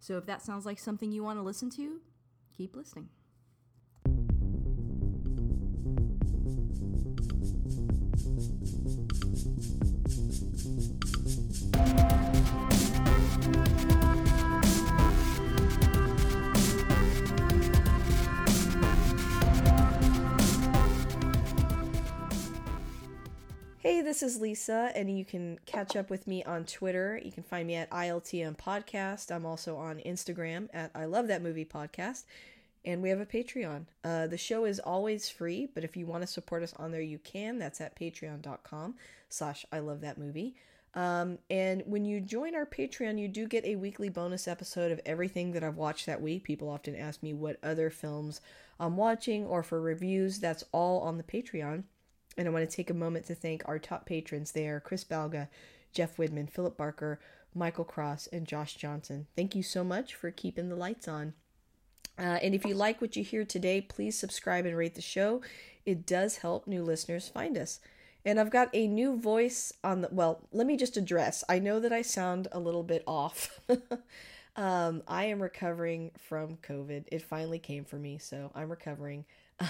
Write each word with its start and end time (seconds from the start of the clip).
So 0.00 0.16
if 0.16 0.26
that 0.26 0.42
sounds 0.42 0.64
like 0.64 0.78
something 0.78 1.12
you 1.12 1.22
want 1.22 1.38
to 1.38 1.42
listen 1.42 1.70
to, 1.70 2.00
keep 2.56 2.76
listening. 2.76 3.08
Hey, 23.88 24.02
this 24.02 24.22
is 24.22 24.38
Lisa, 24.38 24.92
and 24.94 25.16
you 25.16 25.24
can 25.24 25.58
catch 25.64 25.96
up 25.96 26.10
with 26.10 26.26
me 26.26 26.44
on 26.44 26.66
Twitter. 26.66 27.18
You 27.24 27.32
can 27.32 27.42
find 27.42 27.66
me 27.66 27.74
at 27.76 27.88
ILTM 27.88 28.58
Podcast. 28.58 29.34
I'm 29.34 29.46
also 29.46 29.78
on 29.78 29.96
Instagram 30.00 30.68
at 30.74 30.90
I 30.94 31.06
Love 31.06 31.26
That 31.28 31.40
Movie 31.40 31.64
Podcast. 31.64 32.24
And 32.84 33.00
we 33.00 33.08
have 33.08 33.20
a 33.20 33.24
Patreon. 33.24 33.86
Uh, 34.04 34.26
the 34.26 34.36
show 34.36 34.66
is 34.66 34.78
always 34.78 35.30
free, 35.30 35.70
but 35.74 35.84
if 35.84 35.96
you 35.96 36.04
want 36.04 36.22
to 36.22 36.26
support 36.26 36.62
us 36.62 36.74
on 36.76 36.92
there, 36.92 37.00
you 37.00 37.16
can. 37.16 37.58
That's 37.58 37.80
at 37.80 37.98
patreon.com 37.98 38.96
slash 39.30 39.64
I 39.72 39.78
Love 39.78 40.02
That 40.02 40.18
Movie. 40.18 40.54
Um, 40.92 41.38
and 41.48 41.82
when 41.86 42.04
you 42.04 42.20
join 42.20 42.54
our 42.54 42.66
Patreon, 42.66 43.18
you 43.18 43.26
do 43.26 43.48
get 43.48 43.64
a 43.64 43.76
weekly 43.76 44.10
bonus 44.10 44.46
episode 44.46 44.92
of 44.92 45.00
everything 45.06 45.52
that 45.52 45.64
I've 45.64 45.76
watched 45.76 46.04
that 46.04 46.20
week. 46.20 46.44
People 46.44 46.68
often 46.68 46.94
ask 46.94 47.22
me 47.22 47.32
what 47.32 47.56
other 47.62 47.88
films 47.88 48.42
I'm 48.78 48.98
watching 48.98 49.46
or 49.46 49.62
for 49.62 49.80
reviews. 49.80 50.40
That's 50.40 50.64
all 50.72 51.00
on 51.00 51.16
the 51.16 51.24
Patreon. 51.24 51.84
And 52.38 52.46
I 52.46 52.52
want 52.52 52.70
to 52.70 52.74
take 52.74 52.88
a 52.88 52.94
moment 52.94 53.26
to 53.26 53.34
thank 53.34 53.68
our 53.68 53.80
top 53.80 54.06
patrons 54.06 54.52
there 54.52 54.80
Chris 54.80 55.04
Balga, 55.04 55.48
Jeff 55.92 56.16
Widman, 56.16 56.48
Philip 56.48 56.76
Barker, 56.76 57.18
Michael 57.52 57.84
Cross, 57.84 58.28
and 58.28 58.46
Josh 58.46 58.76
Johnson. 58.76 59.26
Thank 59.34 59.56
you 59.56 59.62
so 59.64 59.82
much 59.82 60.14
for 60.14 60.30
keeping 60.30 60.68
the 60.68 60.76
lights 60.76 61.08
on. 61.08 61.34
Uh, 62.16 62.38
and 62.42 62.54
if 62.54 62.64
you 62.64 62.74
like 62.74 63.00
what 63.00 63.16
you 63.16 63.24
hear 63.24 63.44
today, 63.44 63.80
please 63.80 64.18
subscribe 64.18 64.66
and 64.66 64.76
rate 64.76 64.94
the 64.94 65.02
show. 65.02 65.42
It 65.84 66.06
does 66.06 66.38
help 66.38 66.66
new 66.66 66.82
listeners 66.82 67.28
find 67.28 67.58
us. 67.58 67.80
And 68.24 68.38
I've 68.38 68.50
got 68.50 68.68
a 68.72 68.86
new 68.86 69.16
voice 69.16 69.72
on 69.82 70.02
the. 70.02 70.08
Well, 70.10 70.46
let 70.52 70.66
me 70.66 70.76
just 70.76 70.96
address. 70.96 71.42
I 71.48 71.58
know 71.58 71.80
that 71.80 71.92
I 71.92 72.02
sound 72.02 72.46
a 72.52 72.60
little 72.60 72.82
bit 72.82 73.02
off. 73.06 73.60
um, 74.56 75.02
I 75.08 75.24
am 75.24 75.40
recovering 75.40 76.10
from 76.18 76.56
COVID. 76.56 77.04
It 77.10 77.22
finally 77.22 77.58
came 77.58 77.84
for 77.84 77.96
me, 77.96 78.18
so 78.18 78.50
I'm 78.54 78.68
recovering. 78.68 79.24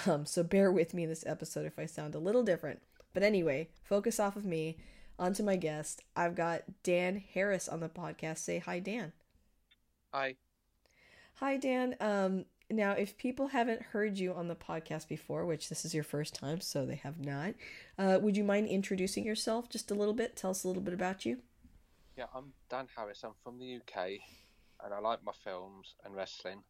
Um, 0.06 0.26
so 0.26 0.42
bear 0.42 0.70
with 0.70 0.92
me 0.94 1.04
in 1.04 1.08
this 1.08 1.24
episode 1.26 1.64
if 1.66 1.78
I 1.78 1.86
sound 1.86 2.14
a 2.14 2.18
little 2.18 2.42
different. 2.42 2.82
But 3.14 3.22
anyway, 3.22 3.70
focus 3.82 4.20
off 4.20 4.36
of 4.36 4.44
me. 4.44 4.76
onto 5.18 5.42
my 5.42 5.56
guest. 5.56 6.02
I've 6.14 6.34
got 6.36 6.62
Dan 6.82 7.22
Harris 7.34 7.68
on 7.68 7.80
the 7.80 7.88
podcast. 7.88 8.38
Say 8.38 8.58
hi, 8.60 8.78
Dan. 8.78 9.12
Hi. 10.14 10.36
Hi, 11.36 11.56
Dan. 11.56 11.96
Um, 12.00 12.44
now, 12.70 12.92
if 12.92 13.16
people 13.16 13.48
haven't 13.48 13.82
heard 13.82 14.18
you 14.18 14.34
on 14.34 14.48
the 14.48 14.54
podcast 14.54 15.08
before, 15.08 15.44
which 15.46 15.68
this 15.68 15.84
is 15.84 15.94
your 15.94 16.04
first 16.04 16.34
time, 16.34 16.60
so 16.60 16.84
they 16.84 16.96
have 16.96 17.18
not, 17.18 17.54
uh, 17.98 18.18
would 18.20 18.36
you 18.36 18.44
mind 18.44 18.68
introducing 18.68 19.24
yourself 19.24 19.68
just 19.68 19.90
a 19.90 19.94
little 19.94 20.14
bit? 20.14 20.36
Tell 20.36 20.50
us 20.50 20.64
a 20.64 20.68
little 20.68 20.82
bit 20.82 20.94
about 20.94 21.24
you. 21.24 21.38
Yeah, 22.16 22.26
I'm 22.34 22.52
Dan 22.68 22.88
Harris. 22.96 23.22
I'm 23.24 23.32
from 23.42 23.58
the 23.58 23.76
UK, 23.76 24.18
and 24.84 24.92
I 24.92 24.98
like 25.00 25.24
my 25.24 25.32
films 25.44 25.94
and 26.04 26.14
wrestling 26.14 26.62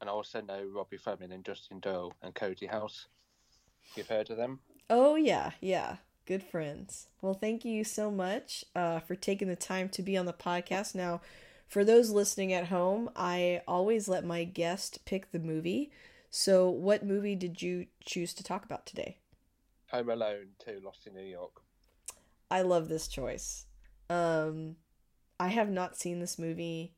and 0.00 0.08
I 0.08 0.12
also 0.12 0.40
know 0.40 0.64
Robbie 0.74 0.96
Fleming 0.96 1.32
and 1.32 1.44
Justin 1.44 1.80
Doyle 1.80 2.14
and 2.22 2.34
Cody 2.34 2.66
House. 2.66 3.06
You've 3.96 4.08
heard 4.08 4.30
of 4.30 4.36
them? 4.36 4.60
Oh 4.90 5.16
yeah, 5.16 5.52
yeah. 5.60 5.96
Good 6.26 6.42
friends. 6.42 7.08
Well, 7.22 7.34
thank 7.34 7.64
you 7.64 7.84
so 7.84 8.10
much 8.10 8.64
uh, 8.76 9.00
for 9.00 9.14
taking 9.14 9.48
the 9.48 9.56
time 9.56 9.88
to 9.90 10.02
be 10.02 10.16
on 10.16 10.26
the 10.26 10.32
podcast. 10.34 10.94
Now, 10.94 11.22
for 11.68 11.84
those 11.84 12.10
listening 12.10 12.52
at 12.52 12.66
home, 12.68 13.08
I 13.16 13.62
always 13.66 14.08
let 14.08 14.24
my 14.24 14.44
guest 14.44 15.04
pick 15.06 15.32
the 15.32 15.38
movie. 15.38 15.90
So, 16.30 16.68
what 16.68 17.04
movie 17.04 17.34
did 17.34 17.62
you 17.62 17.86
choose 18.04 18.34
to 18.34 18.42
talk 18.42 18.64
about 18.64 18.84
today? 18.84 19.16
Home 19.90 20.10
Alone 20.10 20.48
2 20.58 20.82
Lost 20.84 21.06
in 21.06 21.14
New 21.14 21.22
York. 21.22 21.62
I 22.50 22.60
love 22.60 22.88
this 22.88 23.08
choice. 23.08 23.64
Um, 24.10 24.76
I 25.40 25.48
have 25.48 25.70
not 25.70 25.96
seen 25.96 26.20
this 26.20 26.38
movie 26.38 26.92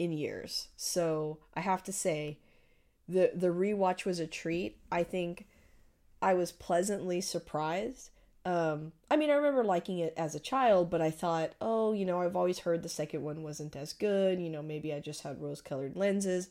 in 0.00 0.12
years. 0.12 0.68
So 0.76 1.38
I 1.54 1.60
have 1.60 1.82
to 1.84 1.92
say, 1.92 2.38
the 3.06 3.32
the 3.34 3.48
rewatch 3.48 4.04
was 4.06 4.18
a 4.18 4.26
treat. 4.26 4.78
I 4.90 5.02
think 5.02 5.46
I 6.22 6.32
was 6.34 6.52
pleasantly 6.52 7.20
surprised. 7.20 8.10
Um, 8.46 8.92
I 9.10 9.16
mean, 9.16 9.28
I 9.28 9.34
remember 9.34 9.62
liking 9.62 9.98
it 9.98 10.14
as 10.16 10.34
a 10.34 10.40
child, 10.40 10.88
but 10.88 11.02
I 11.02 11.10
thought, 11.10 11.52
oh, 11.60 11.92
you 11.92 12.06
know, 12.06 12.22
I've 12.22 12.36
always 12.36 12.60
heard 12.60 12.82
the 12.82 12.88
second 12.88 13.22
one 13.22 13.42
wasn't 13.42 13.76
as 13.76 13.92
good. 13.92 14.40
You 14.40 14.48
know, 14.48 14.62
maybe 14.62 14.94
I 14.94 15.00
just 15.00 15.22
had 15.22 15.42
rose-colored 15.42 15.96
lenses. 15.96 16.48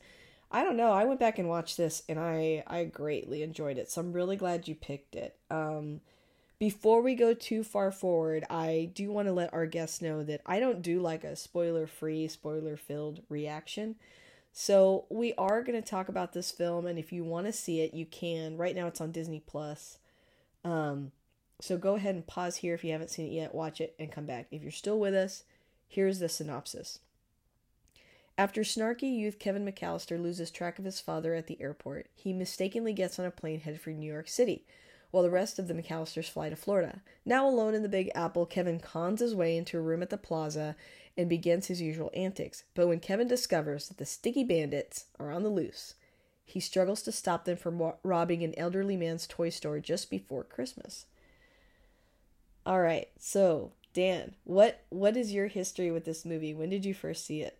I 0.51 0.63
don't 0.63 0.77
know. 0.77 0.91
I 0.91 1.05
went 1.05 1.19
back 1.19 1.39
and 1.39 1.49
watched 1.49 1.77
this, 1.77 2.03
and 2.07 2.19
I 2.19 2.63
I 2.67 2.83
greatly 2.83 3.41
enjoyed 3.41 3.79
it. 3.79 3.89
So 3.89 4.01
I'm 4.01 4.13
really 4.13 4.35
glad 4.35 4.67
you 4.67 4.75
picked 4.75 5.15
it. 5.15 5.37
Um, 5.49 6.01
before 6.59 7.01
we 7.01 7.15
go 7.15 7.33
too 7.33 7.63
far 7.63 7.89
forward, 7.89 8.43
I 8.49 8.91
do 8.93 9.11
want 9.11 9.29
to 9.29 9.33
let 9.33 9.53
our 9.53 9.65
guests 9.65 10.01
know 10.01 10.23
that 10.23 10.41
I 10.45 10.59
don't 10.59 10.81
do 10.81 10.99
like 10.99 11.23
a 11.23 11.37
spoiler 11.37 11.87
free, 11.87 12.27
spoiler 12.27 12.75
filled 12.75 13.21
reaction. 13.29 13.95
So 14.51 15.05
we 15.09 15.33
are 15.37 15.63
going 15.63 15.81
to 15.81 15.87
talk 15.87 16.09
about 16.09 16.33
this 16.33 16.51
film, 16.51 16.85
and 16.85 16.99
if 16.99 17.13
you 17.13 17.23
want 17.23 17.45
to 17.47 17.53
see 17.53 17.79
it, 17.79 17.93
you 17.93 18.05
can. 18.05 18.57
Right 18.57 18.75
now, 18.75 18.87
it's 18.87 18.99
on 18.99 19.13
Disney 19.13 19.39
Plus. 19.39 19.99
Um, 20.65 21.13
so 21.61 21.77
go 21.77 21.95
ahead 21.95 22.15
and 22.15 22.27
pause 22.27 22.57
here 22.57 22.73
if 22.73 22.83
you 22.83 22.91
haven't 22.91 23.11
seen 23.11 23.27
it 23.27 23.33
yet. 23.33 23.55
Watch 23.55 23.79
it 23.79 23.95
and 23.97 24.11
come 24.11 24.25
back. 24.25 24.47
If 24.51 24.61
you're 24.61 24.71
still 24.71 24.99
with 24.99 25.13
us, 25.13 25.43
here's 25.87 26.19
the 26.19 26.27
synopsis. 26.27 26.99
After 28.37 28.61
snarky 28.61 29.15
youth 29.15 29.39
Kevin 29.39 29.65
McAllister 29.65 30.21
loses 30.21 30.51
track 30.51 30.79
of 30.79 30.85
his 30.85 30.99
father 30.99 31.33
at 31.35 31.47
the 31.47 31.61
airport, 31.61 32.07
he 32.15 32.33
mistakenly 32.33 32.93
gets 32.93 33.19
on 33.19 33.25
a 33.25 33.31
plane 33.31 33.61
headed 33.61 33.81
for 33.81 33.91
New 33.91 34.11
York 34.11 34.27
City 34.27 34.65
while 35.11 35.23
the 35.23 35.29
rest 35.29 35.59
of 35.59 35.67
the 35.67 35.73
McAllisters 35.73 36.29
fly 36.29 36.49
to 36.49 36.55
Florida. 36.55 37.01
Now 37.25 37.47
alone 37.47 37.73
in 37.73 37.83
the 37.83 37.89
Big 37.89 38.11
Apple, 38.13 38.45
Kevin 38.45 38.79
cons 38.79 39.21
his 39.21 39.35
way 39.35 39.57
into 39.57 39.77
a 39.77 39.81
room 39.81 40.01
at 40.01 40.09
the 40.09 40.17
plaza 40.17 40.75
and 41.17 41.27
begins 41.27 41.67
his 41.67 41.81
usual 41.81 42.11
antics. 42.13 42.63
But 42.75 42.87
when 42.87 42.99
Kevin 42.99 43.27
discovers 43.27 43.87
that 43.87 43.97
the 43.97 44.05
sticky 44.05 44.43
bandits 44.43 45.05
are 45.19 45.31
on 45.31 45.43
the 45.43 45.49
loose, 45.49 45.95
he 46.45 46.59
struggles 46.59 47.01
to 47.03 47.11
stop 47.11 47.45
them 47.45 47.57
from 47.57 47.93
robbing 48.03 48.43
an 48.43 48.53
elderly 48.57 48.97
man's 48.97 49.27
toy 49.27 49.49
store 49.49 49.79
just 49.79 50.09
before 50.09 50.43
Christmas. 50.43 51.05
All 52.65 52.81
right, 52.81 53.07
so 53.17 53.73
Dan, 53.93 54.35
what 54.43 54.83
what 54.89 55.17
is 55.17 55.33
your 55.33 55.47
history 55.47 55.91
with 55.91 56.05
this 56.05 56.25
movie? 56.25 56.53
When 56.53 56.69
did 56.69 56.85
you 56.85 56.93
first 56.93 57.25
see 57.25 57.41
it? 57.41 57.57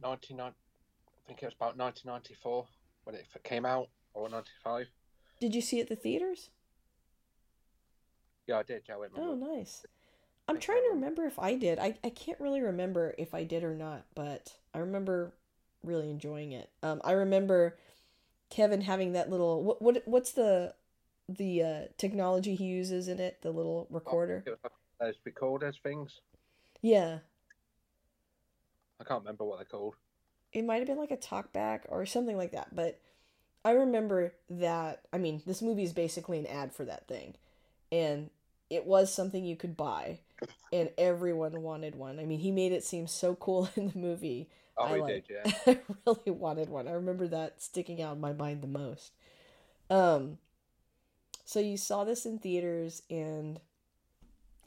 99 0.00 0.46
I 0.46 1.26
think 1.26 1.42
it 1.42 1.46
was 1.46 1.54
about 1.54 1.76
1994 1.76 2.66
when 3.04 3.16
it 3.16 3.26
came 3.44 3.64
out 3.64 3.88
or 4.14 4.28
95. 4.28 4.86
Did 5.42 5.56
you 5.56 5.60
see 5.60 5.80
it 5.80 5.82
at 5.82 5.88
the 5.88 5.96
theaters? 5.96 6.50
Yeah, 8.46 8.58
I 8.58 8.62
did. 8.62 8.82
Yeah, 8.88 8.94
I 8.94 8.98
went. 8.98 9.12
Oh, 9.16 9.34
nice. 9.34 9.84
I'm 10.46 10.60
trying 10.60 10.84
to 10.84 10.90
remember 10.94 11.26
if 11.26 11.36
I 11.36 11.56
did. 11.56 11.80
I, 11.80 11.96
I 12.04 12.10
can't 12.10 12.38
really 12.38 12.60
remember 12.60 13.12
if 13.18 13.34
I 13.34 13.42
did 13.42 13.64
or 13.64 13.74
not, 13.74 14.04
but 14.14 14.52
I 14.72 14.78
remember 14.78 15.34
really 15.82 16.10
enjoying 16.10 16.52
it. 16.52 16.70
Um, 16.84 17.00
I 17.02 17.10
remember 17.10 17.76
Kevin 18.50 18.82
having 18.82 19.14
that 19.14 19.30
little 19.30 19.64
what 19.64 19.82
what 19.82 20.02
what's 20.04 20.30
the 20.30 20.74
the 21.28 21.62
uh, 21.64 21.80
technology 21.98 22.54
he 22.54 22.66
uses 22.66 23.08
in 23.08 23.18
it? 23.18 23.42
The 23.42 23.50
little 23.50 23.88
recorder. 23.90 24.44
Oh, 24.46 24.70
those 25.00 25.14
recorders 25.24 25.80
things. 25.82 26.20
Yeah. 26.82 27.18
I 29.00 29.04
can't 29.04 29.22
remember 29.22 29.42
what 29.42 29.58
they're 29.58 29.64
called. 29.64 29.96
It 30.52 30.64
might 30.64 30.78
have 30.78 30.86
been 30.86 30.98
like 30.98 31.10
a 31.10 31.16
talkback 31.16 31.80
or 31.88 32.06
something 32.06 32.36
like 32.36 32.52
that, 32.52 32.76
but 32.76 33.00
I 33.64 33.72
remember 33.72 34.34
that. 34.50 35.02
I 35.12 35.18
mean, 35.18 35.42
this 35.46 35.62
movie 35.62 35.84
is 35.84 35.92
basically 35.92 36.38
an 36.38 36.46
ad 36.46 36.72
for 36.72 36.84
that 36.84 37.06
thing, 37.06 37.34
and 37.90 38.30
it 38.70 38.86
was 38.86 39.12
something 39.12 39.44
you 39.44 39.56
could 39.56 39.76
buy, 39.76 40.18
and 40.72 40.90
everyone 40.98 41.62
wanted 41.62 41.94
one. 41.94 42.18
I 42.18 42.24
mean, 42.24 42.40
he 42.40 42.50
made 42.50 42.72
it 42.72 42.84
seem 42.84 43.06
so 43.06 43.34
cool 43.34 43.68
in 43.76 43.88
the 43.88 43.98
movie. 43.98 44.48
Oh, 44.76 44.84
I 44.84 44.94
he 44.94 45.00
like, 45.00 45.28
did, 45.28 45.42
yeah. 45.44 45.52
I 45.66 45.78
really 46.06 46.30
wanted 46.30 46.68
one. 46.70 46.88
I 46.88 46.92
remember 46.92 47.28
that 47.28 47.62
sticking 47.62 48.00
out 48.00 48.14
in 48.14 48.20
my 48.20 48.32
mind 48.32 48.62
the 48.62 48.68
most. 48.68 49.12
Um, 49.90 50.38
so 51.44 51.60
you 51.60 51.76
saw 51.76 52.04
this 52.04 52.24
in 52.24 52.38
theaters, 52.38 53.02
and 53.10 53.60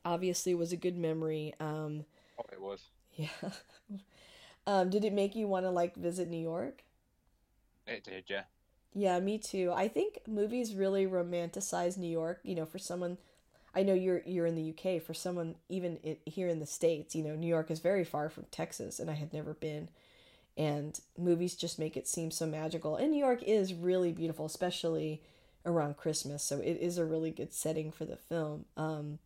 obviously 0.05 0.51
it 0.51 0.57
was 0.57 0.71
a 0.71 0.77
good 0.77 0.97
memory. 0.97 1.53
Um, 1.59 2.05
oh, 2.39 2.45
it 2.51 2.61
was. 2.61 2.83
Yeah. 3.17 3.51
Um, 4.67 4.89
did 4.89 5.05
it 5.05 5.13
make 5.13 5.35
you 5.35 5.47
want 5.47 5.65
to 5.65 5.69
like 5.69 5.95
visit 5.95 6.27
New 6.27 6.41
York? 6.41 6.83
It 7.87 8.03
did, 8.03 8.25
yeah. 8.27 8.43
Yeah, 8.97 9.19
me 9.19 9.37
too. 9.37 9.73
I 9.75 9.89
think 9.89 10.19
movies 10.25 10.73
really 10.73 11.05
romanticize 11.05 11.97
New 11.97 12.09
York. 12.09 12.39
You 12.43 12.55
know, 12.55 12.65
for 12.65 12.79
someone, 12.79 13.17
I 13.75 13.83
know 13.83 13.93
you're 13.93 14.21
you're 14.25 14.45
in 14.45 14.55
the 14.55 14.69
UK. 14.73 15.01
For 15.01 15.13
someone 15.13 15.55
even 15.67 15.97
in, 15.97 16.15
here 16.25 16.47
in 16.47 16.59
the 16.59 16.65
states, 16.65 17.13
you 17.13 17.21
know, 17.21 17.35
New 17.35 17.47
York 17.47 17.69
is 17.69 17.79
very 17.79 18.05
far 18.05 18.29
from 18.29 18.45
Texas, 18.51 18.99
and 18.99 19.11
I 19.11 19.15
had 19.15 19.33
never 19.33 19.53
been. 19.53 19.89
And 20.57 20.97
movies 21.17 21.55
just 21.55 21.77
make 21.77 21.97
it 21.97 22.07
seem 22.07 22.31
so 22.31 22.45
magical. 22.45 22.95
And 22.95 23.11
New 23.11 23.19
York 23.19 23.43
is 23.43 23.73
really 23.73 24.13
beautiful, 24.13 24.45
especially 24.45 25.21
around 25.65 25.97
Christmas. 25.97 26.41
So 26.41 26.59
it 26.59 26.77
is 26.79 26.97
a 26.97 27.03
really 27.03 27.31
good 27.31 27.53
setting 27.53 27.91
for 27.91 28.05
the 28.05 28.15
film. 28.15 28.63
Um, 28.77 29.19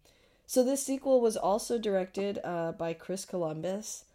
so 0.48 0.64
this 0.64 0.84
sequel 0.84 1.22
was 1.22 1.38
also 1.38 1.78
directed 1.78 2.40
uh, 2.44 2.72
by 2.72 2.94
Chris 2.94 3.26
Columbus, 3.26 4.06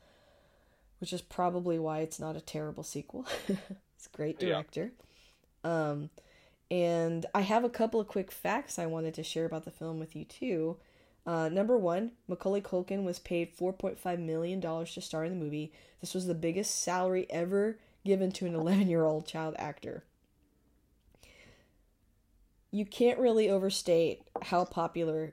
which 0.99 1.13
is 1.13 1.23
probably 1.23 1.79
why 1.79 2.01
it's 2.01 2.19
not 2.19 2.35
a 2.35 2.41
terrible 2.41 2.83
sequel. 2.83 3.27
He's 3.47 3.57
a 4.13 4.17
great 4.17 4.41
director. 4.41 4.91
Yeah. 4.97 5.05
Um, 5.65 6.11
and 6.71 7.27
I 7.35 7.43
have 7.43 7.65
a 7.65 7.71
couple 7.71 8.01
of 8.01 8.09
quick 8.09 8.31
facts 8.31 8.79
I 8.79 8.87
wanted 8.87 9.15
to 9.15 9.23
share 9.23 9.45
about 9.45 9.65
the 9.65 9.71
film 9.71 9.99
with 9.99 10.15
you 10.15 10.25
too. 10.25 10.77
Uh, 11.27 11.49
number 11.49 11.77
one, 11.79 12.13
Macaulay 12.29 12.61
Culkin 12.61 13.05
was 13.05 13.19
paid 13.19 13.57
$4.5 13.57 14.19
million 14.19 14.61
to 14.61 15.01
star 15.01 15.25
in 15.25 15.31
the 15.39 15.45
movie. 15.45 15.73
This 16.01 16.15
was 16.15 16.27
the 16.27 16.35
biggest 16.35 16.83
salary 16.83 17.27
ever 17.31 17.79
given 18.05 18.31
to 18.33 18.47
an 18.47 18.55
11 18.55 18.89
year 18.89 19.05
old 19.05 19.27
child 19.27 19.55
actor. 19.59 20.05
You 22.71 22.85
can't 22.85 23.19
really 23.19 23.49
overstate 23.49 24.23
how 24.43 24.65
popular 24.65 25.33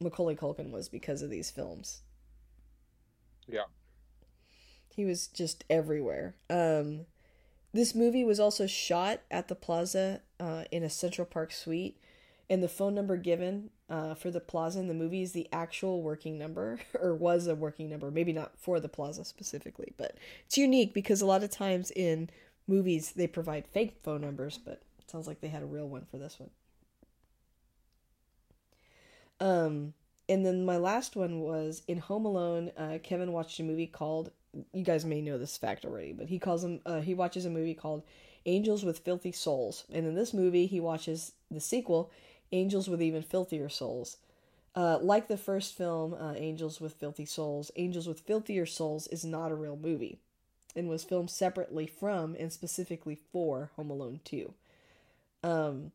Macaulay 0.00 0.34
Culkin 0.34 0.70
was 0.70 0.88
because 0.88 1.22
of 1.22 1.30
these 1.30 1.50
films. 1.50 2.02
Yeah. 3.46 3.64
He 4.88 5.04
was 5.04 5.28
just 5.28 5.64
everywhere. 5.70 6.34
Um, 6.50 7.06
this 7.74 7.94
movie 7.94 8.24
was 8.24 8.38
also 8.38 8.68
shot 8.68 9.20
at 9.32 9.48
the 9.48 9.56
plaza 9.56 10.20
uh, 10.38 10.62
in 10.70 10.84
a 10.84 10.88
Central 10.88 11.26
Park 11.26 11.50
suite, 11.52 11.98
and 12.48 12.62
the 12.62 12.68
phone 12.68 12.94
number 12.94 13.16
given 13.16 13.70
uh, 13.90 14.14
for 14.14 14.30
the 14.30 14.40
plaza 14.40 14.78
in 14.78 14.86
the 14.86 14.94
movie 14.94 15.22
is 15.22 15.32
the 15.32 15.48
actual 15.52 16.00
working 16.00 16.38
number, 16.38 16.78
or 17.00 17.14
was 17.14 17.48
a 17.48 17.54
working 17.56 17.90
number. 17.90 18.12
Maybe 18.12 18.32
not 18.32 18.56
for 18.56 18.78
the 18.78 18.88
plaza 18.88 19.24
specifically, 19.24 19.92
but 19.96 20.16
it's 20.46 20.56
unique 20.56 20.94
because 20.94 21.20
a 21.20 21.26
lot 21.26 21.42
of 21.42 21.50
times 21.50 21.90
in 21.90 22.30
movies 22.68 23.12
they 23.12 23.26
provide 23.26 23.66
fake 23.66 23.98
phone 24.04 24.20
numbers, 24.20 24.56
but 24.56 24.82
it 25.00 25.10
sounds 25.10 25.26
like 25.26 25.40
they 25.40 25.48
had 25.48 25.62
a 25.62 25.66
real 25.66 25.88
one 25.88 26.06
for 26.08 26.16
this 26.16 26.38
one. 26.38 26.50
Um, 29.40 29.94
and 30.28 30.46
then 30.46 30.64
my 30.64 30.76
last 30.76 31.16
one 31.16 31.40
was 31.40 31.82
in 31.88 31.98
Home 31.98 32.24
Alone. 32.24 32.70
Uh, 32.78 32.98
Kevin 33.02 33.32
watched 33.32 33.58
a 33.58 33.64
movie 33.64 33.88
called. 33.88 34.30
You 34.72 34.84
guys 34.84 35.04
may 35.04 35.20
know 35.20 35.38
this 35.38 35.56
fact 35.56 35.84
already, 35.84 36.12
but 36.12 36.28
he 36.28 36.38
calls 36.38 36.64
him. 36.64 36.80
Uh, 36.86 37.00
he 37.00 37.14
watches 37.14 37.44
a 37.44 37.50
movie 37.50 37.74
called 37.74 38.02
Angels 38.46 38.84
with 38.84 38.98
Filthy 38.98 39.32
Souls, 39.32 39.84
and 39.92 40.06
in 40.06 40.14
this 40.14 40.34
movie, 40.34 40.66
he 40.66 40.80
watches 40.80 41.32
the 41.50 41.60
sequel, 41.60 42.10
Angels 42.52 42.88
with 42.88 43.02
Even 43.02 43.22
Filthier 43.22 43.68
Souls. 43.68 44.18
Uh, 44.76 44.98
like 45.00 45.28
the 45.28 45.36
first 45.36 45.76
film, 45.76 46.14
uh, 46.14 46.34
Angels 46.34 46.80
with 46.80 46.94
Filthy 46.94 47.24
Souls, 47.24 47.70
Angels 47.76 48.08
with 48.08 48.20
Filthier 48.20 48.66
Souls 48.66 49.06
is 49.08 49.24
not 49.24 49.52
a 49.52 49.56
real 49.56 49.76
movie, 49.76 50.18
and 50.74 50.88
was 50.88 51.04
filmed 51.04 51.30
separately 51.30 51.86
from 51.86 52.36
and 52.38 52.52
specifically 52.52 53.18
for 53.32 53.70
Home 53.76 53.90
Alone 53.90 54.20
Two. 54.24 54.54
Um, 55.42 55.92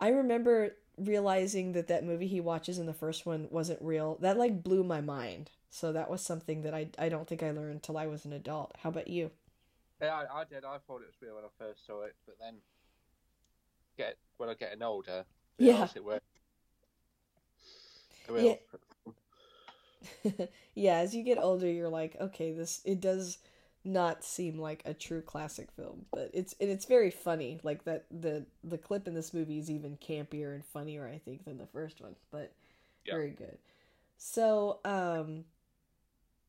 I 0.00 0.08
remember 0.08 0.76
realizing 0.98 1.72
that 1.72 1.88
that 1.88 2.04
movie 2.04 2.26
he 2.26 2.40
watches 2.40 2.78
in 2.78 2.86
the 2.86 2.94
first 2.94 3.26
one 3.26 3.48
wasn't 3.50 3.80
real 3.82 4.16
that 4.20 4.38
like 4.38 4.62
blew 4.62 4.82
my 4.82 5.00
mind 5.00 5.50
so 5.76 5.92
that 5.92 6.10
was 6.10 6.22
something 6.22 6.62
that 6.62 6.74
i, 6.74 6.88
I 6.98 7.08
don't 7.08 7.28
think 7.28 7.42
i 7.42 7.50
learned 7.50 7.72
until 7.72 7.98
i 7.98 8.06
was 8.06 8.24
an 8.24 8.32
adult 8.32 8.74
how 8.82 8.88
about 8.88 9.08
you 9.08 9.30
yeah 10.00 10.14
I, 10.14 10.40
I 10.40 10.44
did 10.44 10.64
i 10.64 10.78
thought 10.86 11.02
it 11.02 11.08
was 11.08 11.20
real 11.20 11.34
when 11.34 11.44
i 11.44 11.48
first 11.58 11.86
saw 11.86 12.02
it 12.02 12.14
but 12.26 12.36
then 12.40 12.54
get 13.96 14.16
when 14.38 14.48
i 14.48 14.52
am 14.52 14.58
getting 14.58 14.82
older 14.82 15.24
yeah 15.58 15.88
it 15.94 16.04
worked 16.04 16.22
yeah. 18.34 18.54
yeah 20.74 20.96
as 20.96 21.14
you 21.14 21.22
get 21.22 21.38
older 21.38 21.70
you're 21.70 21.88
like 21.88 22.16
okay 22.20 22.52
this 22.52 22.80
it 22.84 23.00
does 23.00 23.38
not 23.86 24.24
seem 24.24 24.58
like 24.58 24.82
a 24.84 24.92
true 24.92 25.22
classic 25.22 25.70
film, 25.70 26.06
but 26.12 26.28
it's 26.34 26.56
and 26.60 26.68
it's 26.68 26.86
very 26.86 27.10
funny. 27.10 27.60
Like 27.62 27.84
that 27.84 28.06
the 28.10 28.44
the 28.64 28.78
clip 28.78 29.06
in 29.06 29.14
this 29.14 29.32
movie 29.32 29.58
is 29.58 29.70
even 29.70 29.96
campier 29.96 30.54
and 30.54 30.64
funnier, 30.64 31.06
I 31.06 31.18
think, 31.18 31.44
than 31.44 31.56
the 31.56 31.66
first 31.66 32.00
one. 32.00 32.16
But 32.32 32.52
yeah. 33.04 33.14
very 33.14 33.30
good. 33.30 33.58
So, 34.18 34.80
um, 34.84 35.44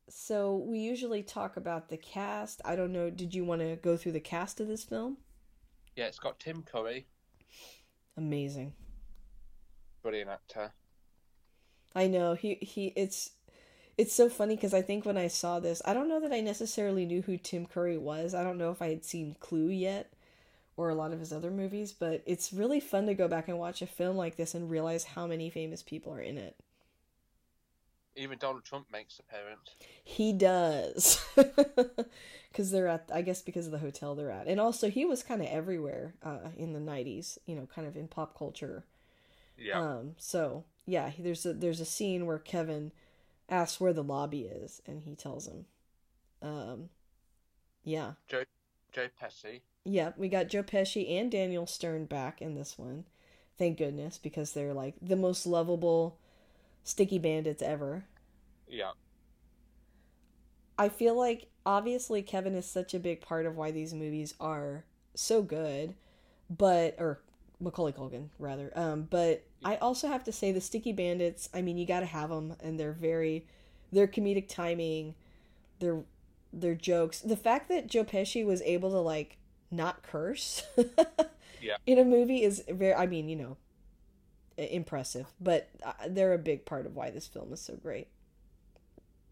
so 0.09 0.56
we 0.56 0.80
usually 0.80 1.24
talk 1.24 1.57
about 1.57 1.89
the 1.89 1.98
cast. 1.98 2.62
I 2.63 2.75
don't 2.75 2.94
know. 2.94 3.09
Did 3.09 3.33
you 3.36 3.44
want 3.44 3.62
to 3.62 3.75
go 3.75 3.98
through 3.98 4.13
the 4.13 4.19
cast 4.19 4.59
of 4.59 4.68
this 4.68 4.83
film? 4.83 5.18
Yeah, 5.95 6.06
it's 6.06 6.19
got 6.19 6.39
Tim 6.39 6.63
Curry. 6.63 7.07
Amazing. 8.15 8.74
Brilliant 10.01 10.30
actor. 10.30 10.71
I 11.95 12.07
know 12.07 12.36
he 12.36 12.56
he. 12.56 12.94
It's 12.95 13.31
it's 13.98 14.13
so 14.13 14.30
funny 14.30 14.56
because 14.56 14.74
I 14.74 14.81
think 14.83 15.06
when 15.06 15.18
I 15.18 15.27
saw 15.27 15.59
this, 15.59 15.81
I 15.83 15.94
don't 15.94 16.10
know 16.10 16.19
that 16.21 16.31
I 16.31 16.39
necessarily 16.39 17.06
knew 17.06 17.24
who 17.24 17.38
Tim 17.38 17.65
Curry 17.65 17.98
was. 17.98 18.36
I 18.36 18.44
don't 18.44 18.60
know 18.60 18.71
if 18.71 18.81
I 18.81 18.89
had 18.89 19.03
seen 19.03 19.36
Clue 19.39 19.69
yet 19.69 20.13
or 20.77 20.89
a 20.89 20.95
lot 20.95 21.12
of 21.12 21.19
his 21.19 21.33
other 21.33 21.50
movies, 21.50 21.94
but 21.94 22.21
it's 22.27 22.53
really 22.53 22.80
fun 22.80 23.07
to 23.07 23.15
go 23.15 23.27
back 23.27 23.48
and 23.48 23.57
watch 23.57 23.81
a 23.81 23.88
film 23.88 24.15
like 24.15 24.36
this 24.36 24.53
and 24.53 24.69
realize 24.69 25.03
how 25.03 25.25
many 25.25 25.50
famous 25.50 25.81
people 25.81 26.13
are 26.13 26.21
in 26.21 26.38
it. 26.38 26.56
Even 28.17 28.37
Donald 28.37 28.65
Trump 28.65 28.87
makes 28.91 29.19
appearance. 29.19 29.75
He 30.03 30.33
does. 30.33 31.23
Cuz 32.53 32.71
they're 32.71 32.87
at 32.87 33.09
I 33.13 33.21
guess 33.21 33.41
because 33.41 33.67
of 33.67 33.71
the 33.71 33.77
hotel 33.79 34.15
they're 34.15 34.31
at. 34.31 34.47
And 34.47 34.59
also 34.59 34.89
he 34.89 35.05
was 35.05 35.23
kind 35.23 35.41
of 35.41 35.47
everywhere 35.47 36.15
uh, 36.23 36.49
in 36.57 36.73
the 36.73 36.79
90s, 36.79 37.37
you 37.45 37.55
know, 37.55 37.67
kind 37.73 37.87
of 37.87 37.95
in 37.95 38.07
pop 38.07 38.37
culture. 38.37 38.83
Yeah. 39.57 39.79
Um 39.79 40.15
so, 40.17 40.63
yeah, 40.85 41.11
there's 41.19 41.45
a 41.45 41.53
there's 41.53 41.79
a 41.79 41.85
scene 41.85 42.25
where 42.25 42.39
Kevin 42.39 42.91
asks 43.49 43.79
where 43.79 43.93
the 43.93 44.03
lobby 44.03 44.41
is, 44.41 44.81
and 44.85 45.03
he 45.03 45.15
tells 45.15 45.47
him. 45.47 45.65
Um, 46.41 46.89
yeah. 47.83 48.13
Joe 48.27 48.43
Joe 48.91 49.07
Pesci. 49.21 49.61
Yeah, 49.83 50.11
we 50.17 50.27
got 50.27 50.49
Joe 50.49 50.63
Pesci 50.63 51.09
and 51.19 51.31
Daniel 51.31 51.65
Stern 51.65 52.05
back 52.05 52.41
in 52.41 52.55
this 52.55 52.77
one. 52.77 53.05
Thank 53.57 53.77
goodness, 53.77 54.17
because 54.17 54.51
they're 54.51 54.73
like 54.73 54.95
the 55.01 55.15
most 55.15 55.47
lovable 55.47 56.17
sticky 56.88 57.19
bandits 57.19 57.62
ever. 57.62 58.06
Yeah. 58.68 58.92
I 60.78 60.88
feel 60.89 61.18
like 61.18 61.50
obviously 61.66 62.22
Kevin 62.22 62.56
is 62.56 62.66
such 62.66 62.94
a 62.94 63.00
big 63.00 63.19
part 63.19 63.45
of 63.45 63.57
why 63.57 63.72
these 63.72 63.94
movies 63.94 64.34
are 64.39 64.86
so 65.13 65.41
good, 65.41 65.96
but 66.50 66.96
or 66.98 67.20
Macaulay 67.60 67.91
Culkin 67.91 68.29
rather. 68.39 68.72
Um, 68.74 69.08
but 69.10 69.44
I 69.65 69.75
also 69.77 70.08
have 70.08 70.24
to 70.25 70.32
say 70.32 70.51
the 70.53 70.62
Sticky 70.62 70.94
Bandits. 70.94 71.50
I 71.53 71.62
mean, 71.62 71.77
you 71.77 71.86
got 71.86 72.00
to 72.00 72.06
have 72.06 72.29
them, 72.29 72.56
and 72.62 72.79
they're 72.79 72.94
very, 72.94 73.46
their 73.91 74.08
comedic 74.08 74.48
timing, 74.48 75.15
their 75.79 76.03
their 76.53 76.75
jokes. 76.75 77.20
The 77.20 77.36
fact 77.36 77.67
that 77.67 77.88
Joe 77.88 78.06
Pesci 78.06 78.46
was 78.46 78.62
able 78.62 78.91
to 78.91 79.00
like 79.00 79.38
not 79.72 80.03
curse, 80.03 80.63
yeah, 81.62 81.75
in 81.86 81.98
a 81.98 82.06
movie 82.06 82.44
is 82.44 82.63
very. 82.70 82.94
I 82.94 83.08
mean, 83.08 83.27
you 83.27 83.36
know, 83.36 83.58
impressive. 84.57 85.27
But 85.39 85.69
uh, 85.83 85.93
they're 86.09 86.33
a 86.33 86.39
big 86.39 86.65
part 86.65 86.85
of 86.85 86.95
why 86.95 87.11
this 87.11 87.27
film 87.27 87.53
is 87.53 87.61
so 87.61 87.75
great. 87.75 88.07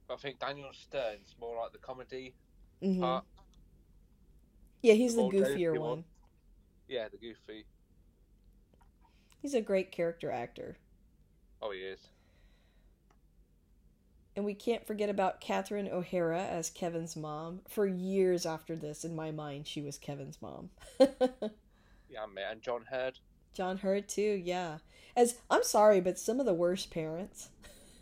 I 0.10 0.16
think 0.16 0.40
Daniel 0.40 0.70
Stern's 0.72 1.36
more 1.40 1.58
like 1.62 1.72
the 1.72 1.80
comedy 1.80 2.34
mm-hmm. 2.82 3.02
part. 3.02 3.24
Yeah, 4.82 4.94
he's 4.94 5.16
the 5.16 5.24
goofier 5.24 5.72
one. 5.72 5.90
one. 5.90 6.04
Yeah, 6.88 7.08
the 7.10 7.18
goofy. 7.18 7.66
He's 9.42 9.56
a 9.56 9.62
great 9.62 9.92
character 9.92 10.32
actor. 10.32 10.78
Oh, 11.62 11.72
he 11.72 11.80
is. 11.80 12.08
And 14.36 14.44
we 14.44 14.54
can't 14.54 14.86
forget 14.86 15.10
about 15.10 15.40
Catherine 15.40 15.88
O'Hara 15.88 16.42
as 16.42 16.70
Kevin's 16.70 17.16
mom. 17.16 17.62
For 17.68 17.88
years 17.88 18.46
after 18.46 18.76
this, 18.76 19.06
in 19.06 19.16
my 19.16 19.32
mind, 19.32 19.66
she 19.66 19.82
was 19.82 19.98
Kevin's 19.98 20.42
mom. 20.42 20.70
yeah, 21.00 22.26
man. 22.34 22.52
And 22.52 22.62
John 22.62 22.84
Heard. 22.90 23.20
John 23.54 23.78
Heard, 23.78 24.10
too, 24.10 24.42
yeah. 24.44 24.80
As, 25.16 25.36
I'm 25.50 25.64
sorry, 25.64 26.02
but 26.02 26.20
some 26.20 26.40
of 26.40 26.46
the 26.46 26.54
worst 26.54 26.92
parents. 26.92 27.50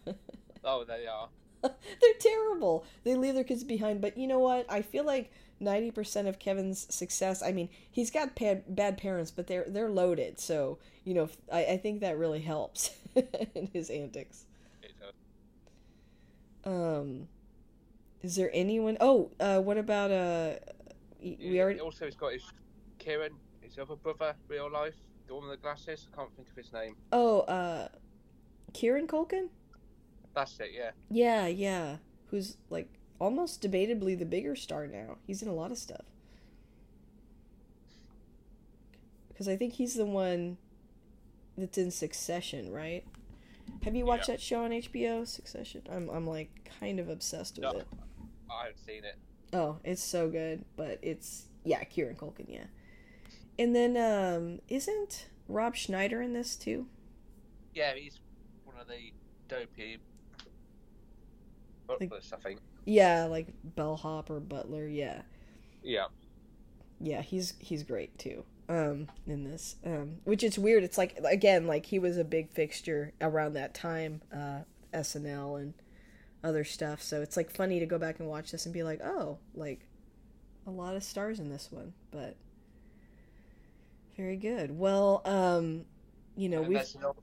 oh, 0.63 0.83
they 0.83 1.07
are. 1.07 1.29
They're 1.61 2.13
terrible. 2.19 2.85
They 3.03 3.15
leave 3.15 3.35
their 3.35 3.43
kids 3.43 3.63
behind. 3.63 4.01
But 4.01 4.17
you 4.17 4.27
know 4.27 4.39
what? 4.39 4.65
I 4.69 4.81
feel 4.81 5.03
like 5.05 5.31
90% 5.61 6.27
of 6.27 6.39
Kevin's 6.39 6.93
success, 6.93 7.41
I 7.41 7.51
mean, 7.51 7.69
he's 7.89 8.11
got 8.11 8.35
bad, 8.35 8.63
bad 8.75 8.97
parents, 8.97 9.31
but 9.31 9.47
they're 9.47 9.65
they're 9.67 9.89
loaded. 9.89 10.39
So, 10.39 10.79
you 11.05 11.13
know, 11.13 11.29
I, 11.51 11.65
I 11.65 11.77
think 11.77 12.01
that 12.01 12.17
really 12.17 12.41
helps 12.41 12.91
in 13.55 13.69
his 13.73 13.89
antics. 13.89 14.45
Um 16.65 17.27
is 18.21 18.35
there 18.35 18.49
anyone 18.53 18.97
Oh, 19.01 19.31
uh 19.39 19.59
what 19.61 19.77
about 19.77 20.11
uh 20.11 20.55
we 21.21 21.61
already 21.61 21.79
also 21.79 22.05
he's 22.05 22.15
got 22.15 22.33
his 22.33 22.53
Kieran, 22.99 23.33
his 23.61 23.77
other 23.77 23.95
brother, 23.95 24.35
real 24.47 24.69
life, 24.71 24.95
the 25.27 25.35
one 25.35 25.43
with 25.47 25.51
the 25.59 25.61
glasses. 25.61 26.07
I 26.13 26.15
can't 26.17 26.35
think 26.35 26.49
of 26.49 26.55
his 26.55 26.71
name. 26.73 26.95
Oh, 27.11 27.41
uh 27.41 27.87
Kieran 28.73 29.07
Culkin? 29.07 29.49
That's 30.35 30.59
it, 30.59 30.71
yeah. 30.75 30.91
Yeah, 31.09 31.47
yeah. 31.47 31.97
Who's 32.27 32.57
like 32.69 32.89
almost 33.19 33.61
debatably 33.61 34.17
the 34.17 34.25
bigger 34.25 34.55
star 34.55 34.87
now. 34.87 35.17
He's 35.27 35.41
in 35.41 35.47
a 35.47 35.53
lot 35.53 35.71
of 35.71 35.77
stuff. 35.77 36.05
Because 39.29 39.47
I 39.47 39.55
think 39.55 39.73
he's 39.73 39.95
the 39.95 40.05
one 40.05 40.57
that's 41.57 41.77
in 41.77 41.91
Succession, 41.91 42.71
right? 42.71 43.03
Have 43.83 43.95
you 43.95 44.05
watched 44.05 44.27
Yeah. 44.29 44.35
that 44.35 44.41
show 44.41 44.63
on 44.63 44.71
HBO, 44.71 45.25
Succession? 45.25 45.83
I'm 45.89 46.09
I'm 46.09 46.27
like 46.27 46.69
kind 46.79 46.99
of 46.99 47.09
obsessed 47.09 47.55
with 47.55 47.63
No. 47.63 47.79
it. 47.79 47.87
I 48.49 48.63
haven't 48.65 48.79
seen 48.79 49.03
it. 49.03 49.15
Oh, 49.53 49.77
it's 49.83 50.03
so 50.03 50.29
good, 50.29 50.65
but 50.75 50.99
it's 51.01 51.47
yeah, 51.63 51.83
Kieran 51.83 52.15
Culkin, 52.15 52.45
yeah. 52.49 52.65
And 53.57 53.75
then 53.75 53.97
um 53.97 54.59
isn't 54.67 55.27
Rob 55.47 55.75
Schneider 55.75 56.21
in 56.21 56.33
this 56.33 56.55
too? 56.55 56.87
Yeah, 57.73 57.93
he's 57.95 58.19
one 58.65 58.77
of 58.79 58.87
the 58.87 59.11
dopey 59.47 59.97
butlers, 61.87 62.31
I 62.33 62.37
think. 62.37 62.59
Yeah, 62.85 63.25
like 63.25 63.47
bellhop 63.63 64.29
or 64.29 64.39
butler, 64.39 64.87
yeah. 64.87 65.21
Yeah. 65.83 66.05
Yeah, 66.99 67.21
he's 67.21 67.53
he's 67.59 67.83
great 67.83 68.17
too. 68.17 68.43
Um 68.69 69.07
in 69.27 69.43
this. 69.43 69.75
Um 69.85 70.17
which 70.23 70.43
it's 70.43 70.57
weird. 70.57 70.83
It's 70.83 70.97
like 70.97 71.17
again, 71.23 71.67
like 71.67 71.85
he 71.87 71.99
was 71.99 72.17
a 72.17 72.23
big 72.23 72.49
fixture 72.51 73.13
around 73.21 73.53
that 73.53 73.73
time, 73.73 74.21
uh 74.33 74.61
SNL 74.93 75.59
and 75.61 75.73
other 76.43 76.63
stuff. 76.63 77.01
So 77.01 77.21
it's 77.21 77.37
like 77.37 77.49
funny 77.51 77.79
to 77.79 77.85
go 77.85 77.97
back 77.97 78.19
and 78.19 78.27
watch 78.27 78.51
this 78.51 78.65
and 78.65 78.73
be 78.73 78.83
like, 78.83 79.01
"Oh, 79.01 79.39
like 79.55 79.87
a 80.67 80.71
lot 80.71 80.95
of 80.95 81.03
stars 81.03 81.39
in 81.39 81.49
this 81.49 81.71
one." 81.71 81.93
But 82.11 82.35
very 84.15 84.37
good. 84.37 84.77
Well, 84.77 85.21
um 85.25 85.85
you 86.35 86.49
know, 86.49 86.61
we've 86.61 86.77
there's, 86.77 86.95
an, 86.95 87.03
al- 87.03 87.15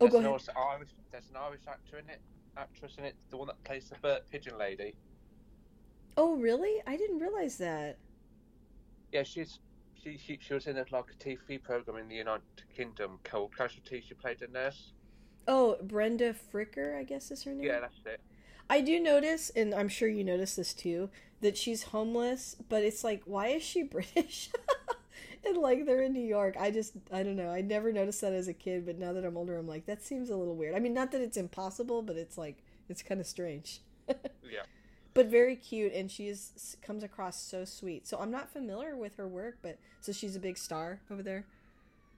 Oh, 0.00 0.08
go 0.08 0.18
ahead. 0.18 0.30
Irish, 0.30 0.88
there's 1.10 1.30
an 1.30 1.36
Irish 1.36 1.60
actor 1.68 1.98
in 1.98 2.08
it, 2.08 2.20
actress 2.56 2.96
in 2.98 3.04
it, 3.04 3.14
the 3.30 3.36
one 3.36 3.46
that 3.46 3.62
plays 3.64 3.88
the 3.88 3.96
Burt 4.02 4.28
Pigeon 4.30 4.58
lady. 4.58 4.94
Oh, 6.16 6.36
really? 6.36 6.82
I 6.86 6.96
didn't 6.96 7.20
realize 7.20 7.56
that. 7.58 7.98
Yeah, 9.12 9.22
she's 9.22 9.60
she, 10.02 10.18
she 10.18 10.38
she 10.40 10.54
was 10.54 10.66
in 10.66 10.76
a, 10.76 10.84
like 10.90 11.04
a 11.10 11.24
TV 11.24 11.62
program 11.62 11.98
in 11.98 12.08
the 12.08 12.16
United 12.16 12.42
Kingdom 12.74 13.18
called 13.22 13.56
Casualty. 13.56 14.02
She 14.06 14.14
played 14.14 14.42
a 14.42 14.50
nurse. 14.50 14.92
Oh, 15.46 15.76
Brenda 15.82 16.34
Fricker, 16.34 16.98
I 16.98 17.04
guess 17.04 17.30
is 17.30 17.44
her 17.44 17.52
name. 17.52 17.64
Yeah, 17.66 17.80
that's 17.80 18.00
it. 18.06 18.20
I 18.70 18.80
do 18.80 19.00
notice, 19.00 19.50
and 19.50 19.74
I'm 19.74 19.88
sure 19.88 20.08
you 20.08 20.24
notice 20.24 20.56
this 20.56 20.72
too, 20.72 21.10
that 21.40 21.56
she's 21.56 21.84
homeless, 21.84 22.56
but 22.68 22.82
it's 22.82 23.04
like, 23.04 23.22
why 23.24 23.48
is 23.48 23.62
she 23.62 23.82
British? 23.82 24.50
and 25.46 25.56
like 25.58 25.86
they're 25.86 26.02
in 26.02 26.12
New 26.12 26.24
York. 26.24 26.56
I 26.58 26.70
just, 26.70 26.94
I 27.12 27.22
don't 27.22 27.36
know. 27.36 27.50
I 27.50 27.60
never 27.60 27.92
noticed 27.92 28.20
that 28.20 28.32
as 28.32 28.48
a 28.48 28.52
kid, 28.52 28.86
but 28.86 28.98
now 28.98 29.12
that 29.12 29.24
I'm 29.24 29.36
older, 29.36 29.56
I'm 29.56 29.66
like, 29.66 29.86
that 29.86 30.02
seems 30.02 30.30
a 30.30 30.36
little 30.36 30.56
weird. 30.56 30.74
I 30.74 30.78
mean, 30.78 30.94
not 30.94 31.12
that 31.12 31.20
it's 31.20 31.36
impossible, 31.36 32.02
but 32.02 32.16
it's 32.16 32.38
like, 32.38 32.58
it's 32.88 33.02
kind 33.02 33.20
of 33.20 33.26
strange. 33.26 33.80
Yeah. 34.50 34.62
But 35.14 35.26
very 35.26 35.56
cute, 35.56 35.92
and 35.92 36.10
she 36.10 36.28
is 36.28 36.76
comes 36.82 37.02
across 37.02 37.40
so 37.40 37.64
sweet. 37.64 38.06
So 38.06 38.18
I'm 38.18 38.30
not 38.30 38.50
familiar 38.50 38.96
with 38.96 39.16
her 39.16 39.28
work, 39.28 39.58
but 39.62 39.78
so 40.00 40.12
she's 40.12 40.36
a 40.36 40.40
big 40.40 40.58
star 40.58 41.00
over 41.10 41.22
there. 41.22 41.44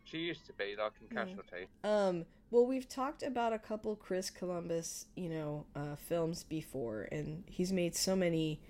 She 0.04 0.18
used 0.18 0.46
to 0.46 0.52
be 0.52 0.76
like 0.76 0.92
in. 1.00 1.16
Casualty. 1.16 1.66
Um, 1.82 2.24
well, 2.50 2.66
we've 2.66 2.88
talked 2.88 3.22
about 3.22 3.52
a 3.52 3.58
couple 3.58 3.96
Chris 3.96 4.30
Columbus, 4.30 5.06
you 5.16 5.28
know, 5.28 5.64
uh, 5.74 5.96
films 5.96 6.44
before, 6.44 7.08
and 7.10 7.42
he's 7.46 7.72
made 7.72 7.96
so 7.96 8.14
many, 8.14 8.60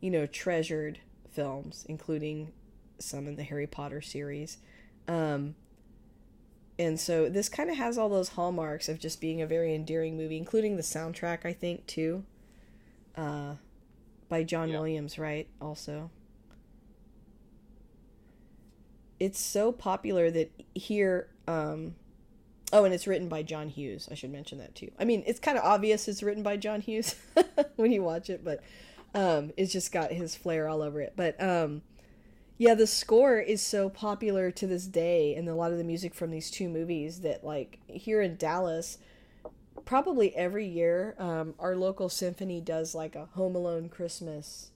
you 0.00 0.10
know, 0.10 0.26
treasured 0.26 0.98
films, 1.30 1.84
including 1.88 2.52
some 2.98 3.26
in 3.26 3.36
the 3.36 3.42
Harry 3.42 3.66
Potter 3.66 4.00
series. 4.00 4.58
Um, 5.08 5.54
and 6.78 6.98
so 6.98 7.28
this 7.28 7.48
kind 7.48 7.70
of 7.70 7.76
has 7.76 7.96
all 7.98 8.08
those 8.08 8.30
hallmarks 8.30 8.88
of 8.88 8.98
just 8.98 9.20
being 9.20 9.40
a 9.40 9.46
very 9.46 9.74
endearing 9.74 10.16
movie, 10.16 10.36
including 10.36 10.76
the 10.76 10.82
soundtrack, 10.82 11.44
I 11.44 11.52
think, 11.52 11.86
too. 11.86 12.24
Uh, 13.16 13.54
by 14.28 14.42
John 14.42 14.68
Yeah. 14.70 14.78
Williams, 14.78 15.18
right? 15.18 15.46
Also. 15.60 16.10
It's 19.20 19.38
so 19.38 19.70
popular 19.70 20.30
that 20.30 20.50
here, 20.74 21.28
um, 21.46 21.94
oh, 22.72 22.84
and 22.84 22.92
it's 22.92 23.06
written 23.06 23.28
by 23.28 23.42
John 23.42 23.68
Hughes. 23.68 24.08
I 24.10 24.14
should 24.14 24.32
mention 24.32 24.58
that 24.58 24.74
too. 24.74 24.90
I 24.98 25.04
mean, 25.04 25.22
it's 25.26 25.38
kind 25.38 25.56
of 25.56 25.64
obvious 25.64 26.08
it's 26.08 26.22
written 26.22 26.42
by 26.42 26.56
John 26.56 26.80
Hughes 26.80 27.14
when 27.76 27.92
you 27.92 28.02
watch 28.02 28.28
it, 28.28 28.44
but 28.44 28.62
um, 29.14 29.52
it's 29.56 29.72
just 29.72 29.92
got 29.92 30.10
his 30.10 30.34
flair 30.34 30.68
all 30.68 30.82
over 30.82 31.00
it. 31.00 31.12
But 31.14 31.40
um, 31.40 31.82
yeah, 32.56 32.74
the 32.74 32.86
score 32.86 33.38
is 33.38 33.60
so 33.62 33.88
popular 33.88 34.50
to 34.52 34.66
this 34.66 34.86
day, 34.86 35.34
and 35.34 35.48
a 35.48 35.54
lot 35.54 35.72
of 35.72 35.78
the 35.78 35.84
music 35.84 36.14
from 36.14 36.30
these 36.30 36.50
two 36.50 36.68
movies 36.68 37.20
that, 37.20 37.44
like, 37.44 37.78
here 37.86 38.22
in 38.22 38.36
Dallas, 38.36 38.98
probably 39.84 40.34
every 40.36 40.66
year, 40.66 41.14
um, 41.18 41.54
our 41.58 41.76
local 41.76 42.08
symphony 42.08 42.60
does 42.60 42.94
like 42.94 43.16
a 43.16 43.26
Home 43.34 43.56
Alone 43.56 43.88
Christmas, 43.88 44.70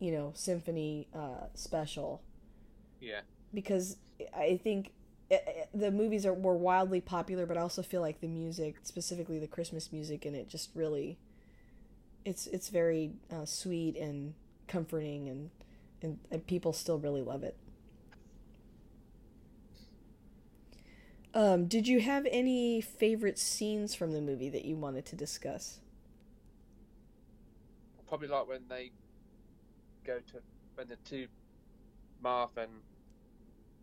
you 0.00 0.12
know, 0.12 0.32
symphony 0.34 1.08
uh, 1.14 1.48
special 1.54 2.22
Yeah. 3.00 3.20
because 3.52 3.96
I 4.34 4.58
think 4.62 4.92
eh, 5.30 5.38
eh, 5.46 5.64
the 5.74 5.90
movies 5.90 6.26
are 6.26 6.34
were 6.34 6.56
wildly 6.56 7.00
popular, 7.00 7.46
but 7.46 7.56
I 7.56 7.60
also 7.60 7.82
feel 7.82 8.00
like 8.00 8.20
the 8.20 8.28
music, 8.28 8.76
specifically 8.82 9.38
the 9.38 9.46
Christmas 9.46 9.92
music, 9.92 10.26
in 10.26 10.34
it 10.34 10.48
just 10.48 10.70
really, 10.74 11.18
it's 12.24 12.46
it's 12.48 12.68
very 12.68 13.12
uh, 13.32 13.44
sweet 13.44 13.96
and 13.96 14.34
comforting, 14.68 15.28
and, 15.28 15.50
and 16.02 16.18
and 16.30 16.46
people 16.46 16.72
still 16.72 16.98
really 16.98 17.22
love 17.22 17.42
it. 17.42 17.56
Um, 21.34 21.66
did 21.66 21.86
you 21.86 22.00
have 22.00 22.26
any 22.30 22.80
favorite 22.80 23.38
scenes 23.38 23.94
from 23.94 24.12
the 24.12 24.22
movie 24.22 24.48
that 24.48 24.64
you 24.64 24.74
wanted 24.74 25.04
to 25.06 25.16
discuss? 25.16 25.80
Probably 28.08 28.28
like 28.28 28.48
when 28.48 28.62
they 28.68 28.90
go 30.04 30.18
to 30.18 30.40
when 30.76 30.88
the 30.88 30.96
two 31.04 31.26
Marv 32.22 32.56
and 32.56 32.70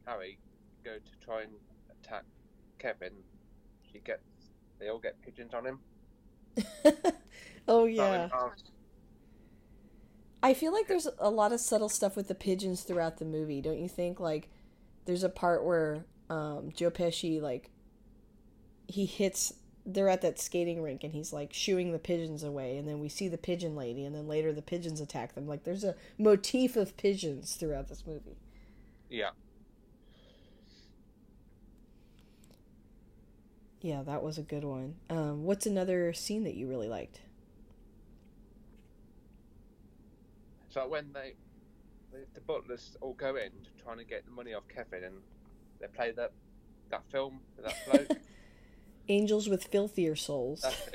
Harry 0.07 0.39
go 0.83 0.95
to 0.95 1.25
try 1.25 1.43
and 1.43 1.51
attack 1.91 2.23
Kevin. 2.79 3.11
She 3.91 3.99
gets 3.99 4.23
they 4.79 4.89
all 4.89 4.99
get 4.99 5.21
pigeons 5.21 5.53
on 5.53 5.65
him. 5.65 5.79
oh 7.67 7.85
yeah. 7.85 8.29
Marv- 8.31 8.53
I 10.43 10.53
feel 10.53 10.73
like 10.73 10.87
there's 10.87 11.07
a 11.19 11.29
lot 11.29 11.53
of 11.53 11.61
subtle 11.61 11.87
stuff 11.87 12.17
with 12.17 12.27
the 12.27 12.35
pigeons 12.35 12.83
throughout 12.83 13.17
the 13.17 13.25
movie, 13.25 13.61
don't 13.61 13.79
you 13.79 13.87
think? 13.87 14.19
Like, 14.19 14.49
there's 15.05 15.23
a 15.23 15.29
part 15.29 15.63
where 15.63 16.05
um, 16.29 16.71
Joe 16.75 16.91
Pesci 16.91 17.41
like 17.41 17.69
he 18.87 19.05
hits. 19.05 19.53
They're 19.85 20.09
at 20.09 20.21
that 20.21 20.39
skating 20.39 20.81
rink, 20.81 21.03
and 21.03 21.13
he's 21.13 21.33
like 21.33 21.53
shooing 21.53 21.91
the 21.93 21.99
pigeons 21.99 22.43
away, 22.43 22.77
and 22.77 22.87
then 22.87 22.99
we 22.99 23.09
see 23.09 23.27
the 23.29 23.37
pigeon 23.37 23.75
lady, 23.75 24.03
and 24.05 24.13
then 24.15 24.27
later 24.27 24.51
the 24.53 24.61
pigeons 24.61 24.99
attack 25.01 25.33
them. 25.35 25.47
Like, 25.47 25.63
there's 25.63 25.83
a 25.85 25.95
motif 26.17 26.75
of 26.75 26.95
pigeons 26.97 27.55
throughout 27.55 27.87
this 27.87 28.05
movie. 28.05 28.37
yeah. 29.09 29.29
Yeah, 33.81 34.01
that 34.03 34.23
was 34.23 34.37
a 34.37 34.43
good 34.43 34.63
one. 34.63 34.95
Um, 35.09 35.43
what's 35.43 35.65
another 35.65 36.13
scene 36.13 36.43
that 36.45 36.55
you 36.55 36.67
really 36.69 36.87
liked? 36.87 37.19
So 40.73 40.87
when 40.87 41.13
they 41.13 41.33
the, 42.11 42.25
the 42.33 42.41
butlers 42.41 42.97
all 42.99 43.13
go 43.13 43.35
in 43.35 43.51
to 43.51 43.83
trying 43.83 43.99
to 43.99 44.03
get 44.03 44.25
the 44.25 44.31
money 44.31 44.55
off 44.55 44.63
Kevin 44.73 45.03
and 45.03 45.15
they 45.79 45.87
play 45.87 46.11
that 46.11 46.31
that 46.89 47.03
film 47.11 47.41
with 47.55 47.65
that 47.65 47.75
bloke. 48.07 48.19
Angels 49.09 49.47
with 49.47 49.65
filthier 49.65 50.15
souls. 50.15 50.61
That's 50.61 50.89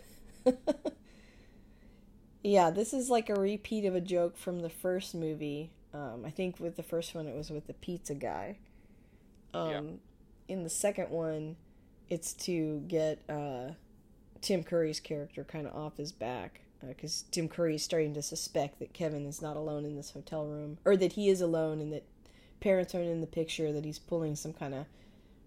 it. 0.46 0.94
yeah, 2.42 2.70
this 2.70 2.92
is 2.92 3.08
like 3.08 3.28
a 3.28 3.34
repeat 3.34 3.84
of 3.84 3.94
a 3.94 4.00
joke 4.00 4.36
from 4.36 4.60
the 4.60 4.70
first 4.70 5.14
movie. 5.14 5.70
Um, 5.94 6.24
I 6.26 6.30
think 6.30 6.58
with 6.58 6.76
the 6.76 6.82
first 6.82 7.14
one 7.14 7.28
it 7.28 7.36
was 7.36 7.50
with 7.50 7.66
the 7.66 7.74
pizza 7.74 8.14
guy. 8.14 8.58
Um, 9.54 9.70
Yeah. 9.70 9.80
In 10.48 10.62
the 10.64 10.70
second 10.70 11.10
one, 11.10 11.56
it's 12.08 12.32
to 12.32 12.82
get 12.88 13.22
uh, 13.28 13.72
Tim 14.40 14.64
Curry's 14.64 14.98
character 14.98 15.44
kind 15.44 15.66
of 15.66 15.74
off 15.74 15.98
his 15.98 16.10
back 16.10 16.62
because 16.86 17.24
Tim 17.30 17.48
Curry 17.48 17.76
is 17.76 17.82
starting 17.82 18.14
to 18.14 18.22
suspect 18.22 18.78
that 18.78 18.92
Kevin 18.92 19.26
is 19.26 19.42
not 19.42 19.56
alone 19.56 19.84
in 19.84 19.96
this 19.96 20.10
hotel 20.10 20.46
room, 20.46 20.78
or 20.84 20.96
that 20.96 21.12
he 21.12 21.28
is 21.28 21.40
alone 21.40 21.80
and 21.80 21.92
that 21.92 22.04
parents 22.60 22.94
aren't 22.94 23.08
in 23.08 23.20
the 23.20 23.26
picture, 23.26 23.72
that 23.72 23.84
he's 23.84 23.98
pulling 23.98 24.36
some 24.36 24.52
kind 24.52 24.74
of 24.74 24.86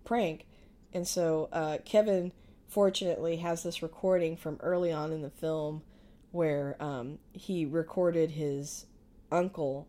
prank. 0.04 0.46
And 0.94 1.08
so 1.08 1.50
uh, 1.52 1.78
Kevin, 1.86 2.32
fortunately, 2.68 3.38
has 3.38 3.64
this 3.64 3.82
recording 3.82 4.36
from 4.36 4.58
early 4.62 4.92
on 4.92 5.12
in 5.12 5.22
the 5.22 5.30
film 5.30 5.84
where 6.32 6.82
um, 6.82 7.20
he 7.34 7.66
recorded 7.66 8.32
his 8.32 8.86
uncle 9.32 9.88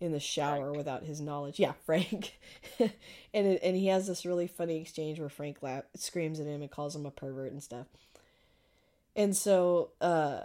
in 0.00 0.12
the 0.12 0.20
shower 0.20 0.64
Frank. 0.64 0.76
without 0.76 1.04
his 1.04 1.20
knowledge. 1.20 1.58
Yeah, 1.60 1.72
Frank. 1.86 2.38
and 2.78 3.46
it, 3.46 3.60
and 3.62 3.76
he 3.76 3.86
has 3.86 4.06
this 4.06 4.26
really 4.26 4.46
funny 4.46 4.80
exchange 4.80 5.20
where 5.20 5.28
Frank 5.28 5.58
la- 5.62 5.82
screams 5.94 6.40
at 6.40 6.46
him 6.46 6.60
and 6.60 6.70
calls 6.70 6.96
him 6.96 7.06
a 7.06 7.10
pervert 7.10 7.52
and 7.52 7.62
stuff. 7.62 7.86
And 9.14 9.36
so, 9.36 9.90
uh, 10.00 10.40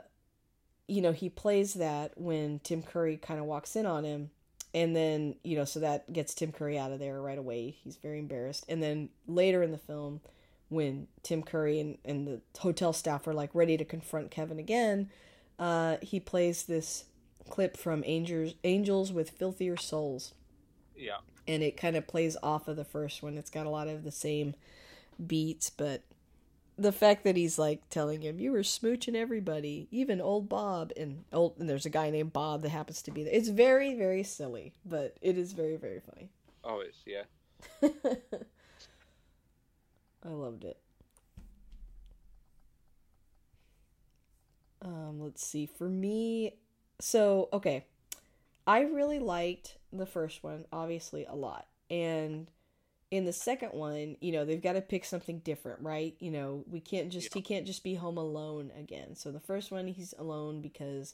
you 0.88 1.02
know, 1.02 1.12
he 1.12 1.30
plays 1.30 1.76
that 1.76 2.14
when 2.20 2.60
Tim 2.60 2.82
Curry 2.82 3.18
kind 3.18 3.40
of 3.40 3.46
walks 3.46 3.76
in 3.76 3.86
on 3.86 4.04
him. 4.04 4.30
And 4.74 4.96
then, 4.96 5.36
you 5.44 5.58
know, 5.58 5.66
so 5.66 5.80
that 5.80 6.12
gets 6.14 6.34
Tim 6.34 6.52
Curry 6.52 6.78
out 6.78 6.92
of 6.92 7.00
there 7.00 7.22
right 7.22 7.38
away. 7.38 7.78
He's 7.84 7.96
very 7.96 8.20
embarrassed. 8.20 8.66
And 8.70 8.84
then 8.84 9.10
later 9.28 9.64
in 9.64 9.72
the 9.72 9.78
film, 9.78 10.22
when 10.70 11.08
Tim 11.24 11.42
Curry 11.42 11.80
and, 11.80 11.98
and 12.06 12.28
the 12.28 12.42
hotel 12.60 12.94
staff 12.94 13.28
are 13.28 13.34
like 13.34 13.50
ready 13.54 13.78
to 13.78 13.86
confront 13.86 14.30
Kevin 14.30 14.60
again, 14.60 15.10
uh, 15.58 15.98
he 16.02 16.20
plays 16.20 16.64
this 16.64 17.06
clip 17.50 17.78
from 17.78 18.04
Angels 18.06 18.54
Angels 18.64 19.12
with 19.12 19.30
Filthier 19.30 19.78
Souls, 19.78 20.34
Yeah. 20.96 21.18
and 21.48 21.64
it 21.64 21.78
kind 21.78 21.96
of 21.96 22.06
plays 22.06 22.36
off 22.44 22.68
of 22.68 22.76
the 22.76 22.84
first 22.84 23.24
one. 23.24 23.38
It's 23.38 23.50
got 23.50 23.66
a 23.66 23.70
lot 23.70 23.88
of 23.88 24.04
the 24.04 24.12
same 24.12 24.54
beats, 25.26 25.70
but 25.70 26.04
the 26.78 26.92
fact 26.92 27.24
that 27.24 27.36
he's 27.36 27.58
like 27.58 27.90
telling 27.90 28.22
him 28.22 28.40
you 28.40 28.52
were 28.52 28.60
smooching 28.60 29.16
everybody, 29.16 29.88
even 29.92 30.22
old 30.22 30.48
Bob, 30.48 30.92
and 30.96 31.24
old 31.34 31.56
and 31.60 31.70
there's 31.70 31.86
a 31.86 31.90
guy 31.90 32.10
named 32.10 32.34
Bob 32.34 32.62
that 32.62 32.70
happens 32.70 33.02
to 33.04 33.12
be 33.12 33.24
there. 33.24 33.34
It's 33.34 33.50
very 33.50 33.96
very 33.96 34.24
silly, 34.24 34.74
but 34.86 35.18
it 35.22 35.38
is 35.38 35.54
very 35.54 35.78
very 35.78 36.00
funny. 36.00 36.30
Always, 36.64 36.96
yeah. 37.06 37.24
I 40.24 40.30
loved 40.30 40.66
it. 40.66 40.78
Um, 44.82 45.22
let's 45.22 45.46
see. 45.46 45.66
For 45.66 45.90
me, 45.90 46.54
so 47.00 47.50
okay, 47.52 47.86
I 48.68 48.82
really 48.82 49.20
liked 49.20 49.78
the 49.92 50.06
first 50.06 50.44
one, 50.44 50.66
obviously 50.72 51.26
a 51.26 51.36
lot, 51.36 51.66
and 51.90 52.52
in 53.10 53.26
the 53.26 53.34
second 53.34 53.70
one, 53.70 54.18
you 54.20 54.32
know, 54.32 54.44
they've 54.44 54.62
got 54.62 54.74
to 54.74 54.82
pick 54.82 55.06
something 55.06 55.40
different, 55.40 55.80
right? 55.82 56.16
You 56.20 56.32
know, 56.32 56.64
we 56.70 56.80
can't 56.80 57.10
just 57.10 57.34
he 57.34 57.42
can't 57.42 57.66
just 57.66 57.84
be 57.84 57.96
home 57.96 58.18
alone 58.18 58.72
again. 58.78 59.16
So 59.16 59.32
the 59.32 59.40
first 59.40 59.72
one, 59.72 59.88
he's 59.88 60.14
alone 60.18 60.62
because 60.62 61.14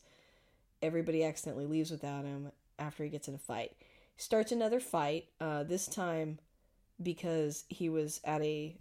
everybody 0.81 1.23
accidentally 1.23 1.65
leaves 1.65 1.91
without 1.91 2.25
him 2.25 2.51
after 2.79 3.03
he 3.03 3.09
gets 3.09 3.27
in 3.27 3.35
a 3.35 3.39
fight. 3.39 3.73
Starts 4.17 4.51
another 4.51 4.79
fight. 4.79 5.27
Uh, 5.39 5.63
this 5.63 5.87
time 5.87 6.39
because 7.01 7.65
he 7.69 7.89
was 7.89 8.19
at 8.23 8.41
a 8.41 8.75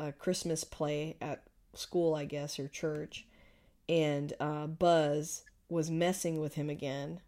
a 0.00 0.12
Christmas 0.12 0.62
play 0.62 1.16
at 1.20 1.42
school, 1.74 2.14
I 2.14 2.24
guess, 2.24 2.58
or 2.60 2.68
church, 2.68 3.26
and 3.88 4.32
uh, 4.38 4.68
Buzz 4.68 5.42
was 5.68 5.90
messing 5.90 6.40
with 6.40 6.54
him 6.54 6.70
again. 6.70 7.20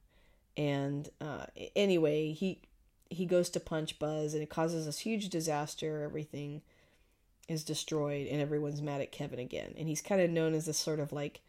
And 0.57 1.09
uh, 1.21 1.47
anyway, 1.75 2.33
he 2.33 2.62
he 3.11 3.26
goes 3.26 3.50
to 3.50 3.61
punch 3.61 3.99
Buzz, 3.99 4.33
and 4.33 4.43
it 4.43 4.49
causes 4.49 4.87
this 4.87 5.00
huge 5.00 5.29
disaster. 5.29 6.02
Everything 6.02 6.62
is 7.49 7.64
destroyed, 7.64 8.26
and 8.29 8.40
everyone's 8.40 8.81
mad 8.81 9.00
at 9.00 9.12
Kevin 9.12 9.38
again. 9.38 9.75
And 9.76 9.88
he's 9.88 10.00
kind 10.00 10.21
of 10.21 10.31
known 10.31 10.55
as 10.55 10.67
this 10.67 10.79
sort 10.79 11.00
of 11.00 11.12
like 11.12 11.40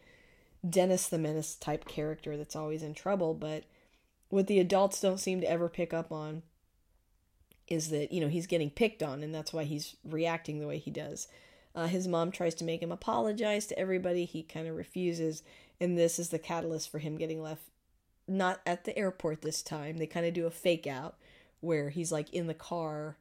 Dennis 0.68 1.08
the 1.08 1.18
Menace 1.18 1.56
type 1.56 1.86
character 1.86 2.36
that's 2.36 2.56
always 2.56 2.84
in 2.84 2.94
trouble. 2.94 3.34
But 3.34 3.63
what 4.30 4.48
the 4.48 4.60
adults 4.60 5.00
don't 5.00 5.20
seem 5.20 5.41
to 5.41 5.50
ever 5.50 5.70
pick 5.70 5.94
up 5.94 6.12
on 6.12 6.41
is 7.68 7.89
that 7.89 8.12
you 8.12 8.20
know 8.20 8.27
he's 8.27 8.48
getting 8.48 8.70
picked 8.70 9.03
on 9.03 9.24
and 9.24 9.34
that's 9.34 9.53
why 9.53 9.63
he's 9.63 9.96
reacting 10.03 10.60
the 10.60 10.68
way 10.68 10.77
he 10.77 10.91
does 10.91 11.27
uh, 11.74 11.88
his 11.88 12.08
mom 12.08 12.32
tries 12.32 12.53
to 12.56 12.65
make 12.65 12.82
him 12.82 12.91
apologize 12.91 13.65
to 13.65 13.80
everybody 13.80 14.25
he 14.25 14.44
kind 14.44 14.68
of 14.68 14.75
refuses 14.75 15.44
and 15.80 15.98
this 15.98 16.20
is 16.20 16.30
the 16.30 16.39
catalyst 16.39 16.89
for 16.89 17.00
him 17.00 17.18
getting 17.18 17.41
left 17.41 17.63
not 18.27 18.62
at 18.65 18.84
the 18.84 18.98
airport 18.98 19.41
this 19.41 19.62
time 19.62 19.98
they 19.98 20.08
kind 20.08 20.25
of 20.25 20.34
do 20.34 20.46
a 20.46 20.51
fake 20.51 20.86
out 20.86 21.15
where 21.62 21.89
he's 21.89 22.12
like 22.12 22.30
in 22.34 22.48
the 22.48 22.53
car 22.53 23.18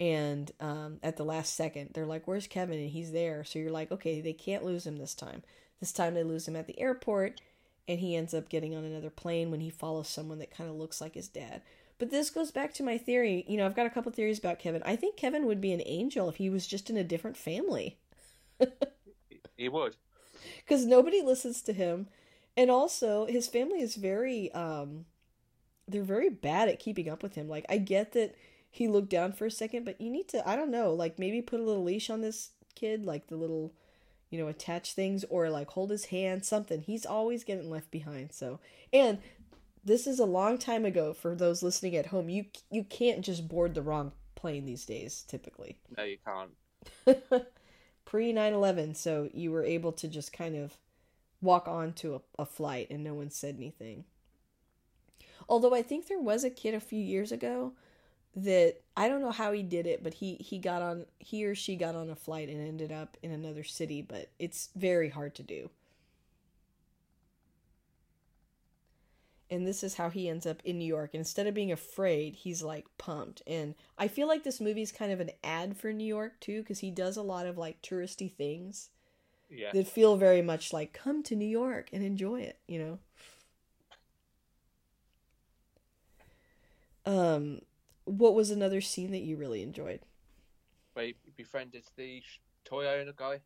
and 0.00 0.50
um, 0.60 0.98
at 1.02 1.16
the 1.16 1.24
last 1.24 1.54
second 1.54 1.90
they're 1.92 2.06
like 2.06 2.26
where's 2.26 2.46
kevin 2.46 2.78
and 2.78 2.90
he's 2.90 3.12
there 3.12 3.44
so 3.44 3.58
you're 3.58 3.70
like 3.70 3.92
okay 3.92 4.20
they 4.20 4.32
can't 4.32 4.64
lose 4.64 4.86
him 4.86 4.96
this 4.96 5.14
time 5.14 5.42
this 5.80 5.92
time 5.92 6.14
they 6.14 6.22
lose 6.22 6.48
him 6.48 6.56
at 6.56 6.66
the 6.66 6.80
airport 6.80 7.40
and 7.86 8.00
he 8.00 8.16
ends 8.16 8.32
up 8.32 8.48
getting 8.48 8.74
on 8.74 8.84
another 8.84 9.10
plane 9.10 9.50
when 9.50 9.60
he 9.60 9.70
follows 9.70 10.08
someone 10.08 10.38
that 10.38 10.56
kind 10.56 10.70
of 10.70 10.76
looks 10.76 11.00
like 11.00 11.14
his 11.14 11.28
dad 11.28 11.62
but 11.98 12.10
this 12.10 12.30
goes 12.30 12.50
back 12.50 12.74
to 12.74 12.82
my 12.82 12.98
theory. 12.98 13.44
You 13.46 13.56
know, 13.56 13.64
I've 13.64 13.76
got 13.76 13.86
a 13.86 13.90
couple 13.90 14.10
theories 14.10 14.40
about 14.40 14.58
Kevin. 14.58 14.82
I 14.84 14.96
think 14.96 15.16
Kevin 15.16 15.46
would 15.46 15.60
be 15.60 15.70
an 15.70 15.82
angel 15.86 16.28
if 16.28 16.34
he 16.34 16.50
was 16.50 16.66
just 16.66 16.90
in 16.90 16.96
a 16.96 17.04
different 17.04 17.36
family. 17.36 17.96
He 19.56 19.68
would. 19.68 19.94
Because 20.56 20.84
nobody 20.84 21.22
listens 21.22 21.62
to 21.62 21.72
him. 21.72 22.08
And 22.56 22.70
also, 22.70 23.26
his 23.26 23.46
family 23.46 23.80
is 23.80 23.94
very, 23.94 24.52
um, 24.52 25.06
they're 25.92 26.02
very 26.02 26.30
bad 26.30 26.68
at 26.68 26.78
keeping 26.78 27.08
up 27.08 27.22
with 27.22 27.34
him. 27.34 27.48
Like, 27.48 27.66
I 27.68 27.78
get 27.78 28.12
that 28.12 28.34
he 28.70 28.88
looked 28.88 29.10
down 29.10 29.32
for 29.32 29.46
a 29.46 29.50
second, 29.50 29.84
but 29.84 30.00
you 30.00 30.10
need 30.10 30.28
to, 30.28 30.48
I 30.48 30.56
don't 30.56 30.70
know, 30.70 30.94
like 30.94 31.18
maybe 31.18 31.42
put 31.42 31.60
a 31.60 31.62
little 31.62 31.84
leash 31.84 32.08
on 32.08 32.22
this 32.22 32.50
kid, 32.74 33.04
like 33.04 33.26
the 33.26 33.36
little, 33.36 33.74
you 34.30 34.38
know, 34.38 34.48
attach 34.48 34.94
things 34.94 35.24
or 35.28 35.50
like 35.50 35.70
hold 35.70 35.90
his 35.90 36.06
hand, 36.06 36.44
something. 36.44 36.80
He's 36.80 37.04
always 37.04 37.44
getting 37.44 37.70
left 37.70 37.90
behind. 37.90 38.32
So, 38.32 38.60
and 38.90 39.18
this 39.84 40.06
is 40.06 40.18
a 40.18 40.24
long 40.24 40.58
time 40.58 40.84
ago 40.86 41.12
for 41.12 41.34
those 41.34 41.62
listening 41.62 41.96
at 41.96 42.06
home. 42.06 42.30
You 42.30 42.46
you 42.70 42.84
can't 42.84 43.22
just 43.22 43.46
board 43.46 43.74
the 43.74 43.82
wrong 43.82 44.12
plane 44.34 44.64
these 44.64 44.86
days 44.86 45.24
typically. 45.28 45.76
No, 45.96 46.04
you 46.04 46.16
can't. 46.24 46.50
Pre 48.06 48.32
9/11, 48.32 48.96
so 48.96 49.28
you 49.32 49.50
were 49.52 49.64
able 49.64 49.92
to 49.92 50.08
just 50.08 50.32
kind 50.32 50.56
of 50.56 50.78
walk 51.40 51.68
onto 51.68 52.14
a, 52.14 52.20
a 52.42 52.46
flight 52.46 52.88
and 52.90 53.04
no 53.04 53.14
one 53.14 53.30
said 53.30 53.56
anything. 53.56 54.04
Although 55.52 55.74
I 55.74 55.82
think 55.82 56.08
there 56.08 56.20
was 56.20 56.44
a 56.44 56.50
kid 56.50 56.74
a 56.74 56.80
few 56.80 57.00
years 57.00 57.30
ago 57.32 57.74
that 58.36 58.76
I 58.96 59.08
don't 59.08 59.22
know 59.22 59.32
how 59.32 59.52
he 59.52 59.62
did 59.62 59.86
it, 59.86 60.02
but 60.02 60.14
he 60.14 60.36
he 60.36 60.58
got 60.58 60.82
on 60.82 61.06
he 61.20 61.44
or 61.46 61.54
she 61.54 61.76
got 61.76 61.94
on 61.96 62.10
a 62.10 62.16
flight 62.16 62.48
and 62.48 62.66
ended 62.66 62.92
up 62.92 63.16
in 63.22 63.30
another 63.32 63.64
city, 63.64 64.02
but 64.02 64.30
it's 64.38 64.70
very 64.76 65.10
hard 65.10 65.34
to 65.36 65.42
do. 65.44 65.70
and 69.50 69.66
this 69.66 69.84
is 69.84 69.94
how 69.96 70.08
he 70.08 70.28
ends 70.28 70.46
up 70.46 70.62
in 70.64 70.78
New 70.78 70.86
York. 70.86 71.10
And 71.12 71.20
instead 71.20 71.46
of 71.46 71.54
being 71.54 71.70
afraid, 71.72 72.34
he's 72.36 72.62
like 72.62 72.86
pumped. 72.96 73.42
And 73.46 73.74
I 73.98 74.08
feel 74.08 74.26
like 74.26 74.44
this 74.44 74.60
movie's 74.60 74.92
kind 74.92 75.12
of 75.12 75.20
an 75.20 75.30
ad 75.44 75.76
for 75.76 75.92
New 75.92 76.06
York 76.06 76.40
too, 76.40 76.60
because 76.62 76.78
he 76.78 76.90
does 76.90 77.16
a 77.18 77.22
lot 77.22 77.46
of 77.46 77.58
like 77.58 77.82
touristy 77.82 78.32
things 78.32 78.88
Yeah. 79.50 79.72
that 79.72 79.88
feel 79.88 80.16
very 80.16 80.42
much 80.42 80.72
like 80.72 80.92
come 80.94 81.22
to 81.24 81.36
New 81.36 81.48
York 81.48 81.90
and 81.92 82.02
enjoy 82.02 82.40
it, 82.42 82.58
you 82.66 82.78
know. 82.78 82.98
Um, 87.04 87.60
what 88.04 88.34
was 88.34 88.50
another 88.50 88.80
scene 88.80 89.10
that 89.12 89.22
you 89.22 89.36
really 89.36 89.62
enjoyed? 89.62 90.00
Where 90.94 91.06
he 91.06 91.14
befriended 91.36 91.84
the 91.96 92.22
toy 92.64 92.86
owner 92.86 93.12
guy. 93.16 93.40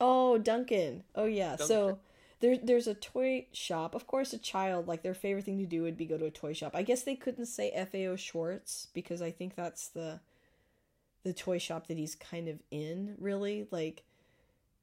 Oh, 0.00 0.38
Duncan. 0.38 1.04
Oh 1.14 1.26
yeah. 1.26 1.56
So 1.56 1.98
there 2.40 2.58
there's 2.58 2.86
a 2.88 2.94
toy 2.94 3.46
shop. 3.52 3.94
Of 3.94 4.06
course, 4.06 4.32
a 4.32 4.38
child 4.38 4.88
like 4.88 5.02
their 5.02 5.14
favorite 5.14 5.44
thing 5.44 5.58
to 5.58 5.66
do 5.66 5.82
would 5.82 5.96
be 5.96 6.06
go 6.06 6.18
to 6.18 6.26
a 6.26 6.30
toy 6.30 6.52
shop. 6.52 6.72
I 6.74 6.82
guess 6.82 7.02
they 7.02 7.14
couldn't 7.14 7.46
say 7.46 7.70
FAO 7.70 8.16
Schwarz 8.16 8.88
because 8.92 9.22
I 9.22 9.30
think 9.30 9.54
that's 9.54 9.88
the 9.88 10.20
the 11.22 11.32
toy 11.32 11.58
shop 11.58 11.86
that 11.86 11.96
he's 11.96 12.16
kind 12.16 12.48
of 12.48 12.58
in, 12.70 13.14
really. 13.18 13.68
Like 13.70 14.02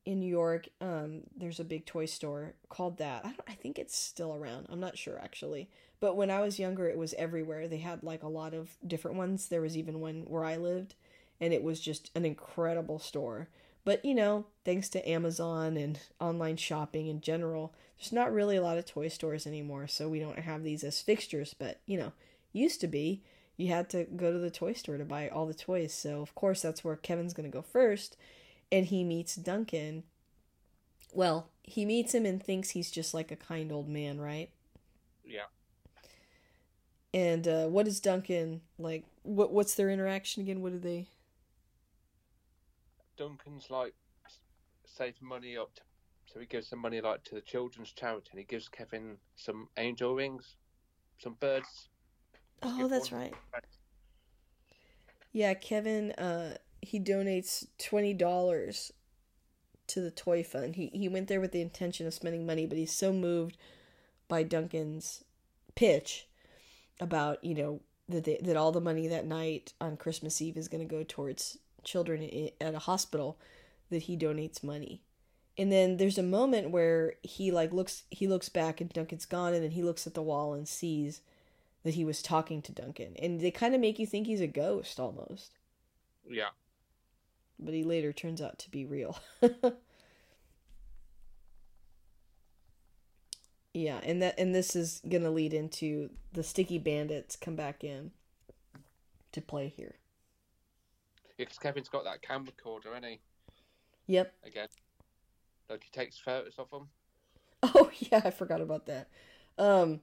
in 0.05 0.19
New 0.19 0.29
York, 0.29 0.69
um 0.81 1.21
there's 1.35 1.59
a 1.59 1.63
big 1.63 1.85
toy 1.85 2.05
store 2.05 2.53
called 2.69 2.97
that. 2.97 3.25
I 3.25 3.33
I 3.47 3.53
think 3.53 3.79
it's 3.79 3.97
still 3.97 4.33
around. 4.33 4.67
I'm 4.69 4.79
not 4.79 4.97
sure 4.97 5.19
actually. 5.21 5.69
But 5.99 6.15
when 6.15 6.31
I 6.31 6.39
was 6.41 6.59
younger, 6.59 6.87
it 6.87 6.97
was 6.97 7.13
everywhere. 7.15 7.67
They 7.67 7.79
had 7.79 8.03
like 8.03 8.23
a 8.23 8.27
lot 8.29 8.53
of 8.53 8.77
different 8.85 9.17
ones. 9.17 9.47
There 9.47 9.61
was 9.61 9.77
even 9.77 9.99
one 9.99 10.23
where 10.27 10.45
I 10.45 10.55
lived 10.57 10.95
and 11.41 11.53
it 11.53 11.63
was 11.63 11.79
just 11.79 12.11
an 12.15 12.25
incredible 12.25 12.99
store. 12.99 13.49
But 13.85 14.03
you 14.03 14.13
know, 14.13 14.45
thanks 14.65 14.89
to 14.89 15.09
Amazon 15.09 15.77
and 15.77 15.99
online 16.19 16.57
shopping 16.57 17.07
in 17.07 17.21
general, 17.21 17.73
there's 17.97 18.11
not 18.11 18.31
really 18.33 18.55
a 18.57 18.61
lot 18.61 18.77
of 18.77 18.85
toy 18.85 19.07
stores 19.07 19.47
anymore, 19.47 19.87
so 19.87 20.07
we 20.07 20.19
don't 20.19 20.39
have 20.39 20.63
these 20.63 20.83
as 20.83 21.01
fixtures. 21.01 21.53
But 21.53 21.79
you 21.85 21.97
know, 21.97 22.11
used 22.53 22.81
to 22.81 22.87
be, 22.87 23.21
you 23.57 23.67
had 23.69 23.89
to 23.91 24.03
go 24.05 24.31
to 24.31 24.37
the 24.37 24.51
toy 24.51 24.73
store 24.73 24.97
to 24.97 25.05
buy 25.05 25.27
all 25.29 25.45
the 25.45 25.53
toys. 25.53 25.93
So 25.93 26.21
of 26.21 26.35
course, 26.35 26.61
that's 26.61 26.83
where 26.83 26.95
Kevin's 26.95 27.33
gonna 27.33 27.49
go 27.49 27.61
first, 27.61 28.17
and 28.71 28.85
he 28.87 29.03
meets 29.03 29.35
Duncan. 29.35 30.03
Well, 31.13 31.49
he 31.63 31.85
meets 31.85 32.13
him 32.15 32.25
and 32.25 32.41
thinks 32.41 32.71
he's 32.71 32.89
just 32.91 33.13
like 33.13 33.31
a 33.31 33.35
kind 33.35 33.71
old 33.71 33.87
man, 33.89 34.19
right? 34.19 34.49
Yeah. 35.23 35.45
And 37.13 37.47
uh, 37.47 37.67
what 37.67 37.87
is 37.87 37.99
Duncan 37.99 38.61
like? 38.77 39.03
What 39.23 39.51
what's 39.51 39.73
their 39.75 39.89
interaction 39.89 40.43
again? 40.43 40.61
What 40.61 40.73
do 40.73 40.79
they? 40.79 41.07
Duncan's 43.17 43.69
like 43.69 43.93
s- 44.25 44.39
saved 44.85 45.21
money 45.21 45.55
up, 45.57 45.73
to, 45.75 45.81
so 46.25 46.39
he 46.39 46.45
gives 46.47 46.67
some 46.67 46.79
money 46.79 47.01
like 47.01 47.23
to 47.25 47.35
the 47.35 47.41
children's 47.41 47.91
charity, 47.91 48.29
and 48.31 48.39
he 48.39 48.45
gives 48.45 48.67
Kevin 48.67 49.17
some 49.35 49.69
angel 49.77 50.15
rings, 50.15 50.55
some 51.19 51.33
birds. 51.35 51.89
Oh, 52.61 52.87
that's 52.87 53.11
right. 53.11 53.33
Yeah, 55.31 55.53
Kevin. 55.53 56.11
Uh, 56.13 56.57
he 56.81 56.99
donates 56.99 57.67
twenty 57.77 58.13
dollars 58.13 58.91
to 59.87 60.01
the 60.01 60.11
toy 60.11 60.43
fund. 60.43 60.75
He 60.75 60.87
he 60.93 61.09
went 61.09 61.27
there 61.27 61.41
with 61.41 61.51
the 61.51 61.61
intention 61.61 62.07
of 62.07 62.13
spending 62.13 62.45
money, 62.45 62.65
but 62.65 62.77
he's 62.77 62.93
so 62.93 63.11
moved 63.11 63.57
by 64.27 64.43
Duncan's 64.43 65.23
pitch 65.75 66.27
about 66.99 67.43
you 67.43 67.55
know 67.55 67.81
that 68.07 68.23
they, 68.23 68.39
that 68.41 68.57
all 68.57 68.71
the 68.71 68.81
money 68.81 69.07
that 69.07 69.25
night 69.25 69.73
on 69.79 69.97
Christmas 69.97 70.41
Eve 70.41 70.57
is 70.57 70.67
going 70.67 70.85
to 70.85 70.95
go 70.95 71.03
towards 71.07 71.57
children 71.83 72.21
i 72.21 72.51
at 72.61 72.75
a 72.75 72.79
hospital 72.79 73.37
that 73.89 74.03
he 74.03 74.17
donates 74.17 74.63
money. 74.63 75.01
And 75.57 75.71
then 75.71 75.97
there's 75.97 76.17
a 76.17 76.23
moment 76.23 76.71
where 76.71 77.15
he 77.21 77.51
like 77.51 77.73
looks 77.73 78.03
he 78.09 78.27
looks 78.27 78.49
back 78.49 78.79
and 78.79 78.91
Duncan's 78.91 79.25
gone 79.25 79.53
and 79.53 79.63
then 79.63 79.71
he 79.71 79.83
looks 79.83 80.07
at 80.07 80.13
the 80.13 80.21
wall 80.21 80.53
and 80.53 80.67
sees 80.67 81.21
that 81.83 81.95
he 81.95 82.05
was 82.05 82.21
talking 82.21 82.61
to 82.61 82.71
Duncan. 82.71 83.15
And 83.19 83.39
they 83.39 83.51
kind 83.51 83.75
of 83.75 83.81
make 83.81 83.99
you 83.99 84.05
think 84.05 84.27
he's 84.27 84.41
a 84.41 84.47
ghost 84.47 84.99
almost. 84.99 85.51
Yeah. 86.29 86.49
But 87.59 87.73
he 87.73 87.83
later 87.83 88.13
turns 88.13 88.41
out 88.41 88.57
to 88.59 88.71
be 88.71 88.85
real. 88.85 89.19
Yeah, 93.73 93.99
and 94.03 94.21
that 94.21 94.35
and 94.39 94.53
this 94.53 94.75
is 94.75 95.01
gonna 95.07 95.29
lead 95.29 95.53
into 95.53 96.09
the 96.33 96.43
sticky 96.43 96.79
bandits 96.79 97.35
come 97.35 97.55
back 97.55 97.83
in 97.83 98.11
to 99.31 99.41
play 99.41 99.67
here. 99.67 99.95
Yeah, 101.37 101.45
because 101.45 101.59
Kevin's 101.59 101.89
got 101.89 102.03
that 102.03 102.21
camcorder, 102.21 102.87
hasn't 102.87 103.05
he? 103.05 103.19
Yep. 104.07 104.33
Again, 104.45 104.67
like 105.69 105.83
he 105.83 105.91
takes 105.91 106.17
photos 106.17 106.55
of 106.57 106.69
them. 106.71 106.89
Oh 107.75 107.91
yeah, 107.99 108.21
I 108.23 108.31
forgot 108.31 108.61
about 108.61 108.85
that. 108.85 109.09
Um, 109.57 109.99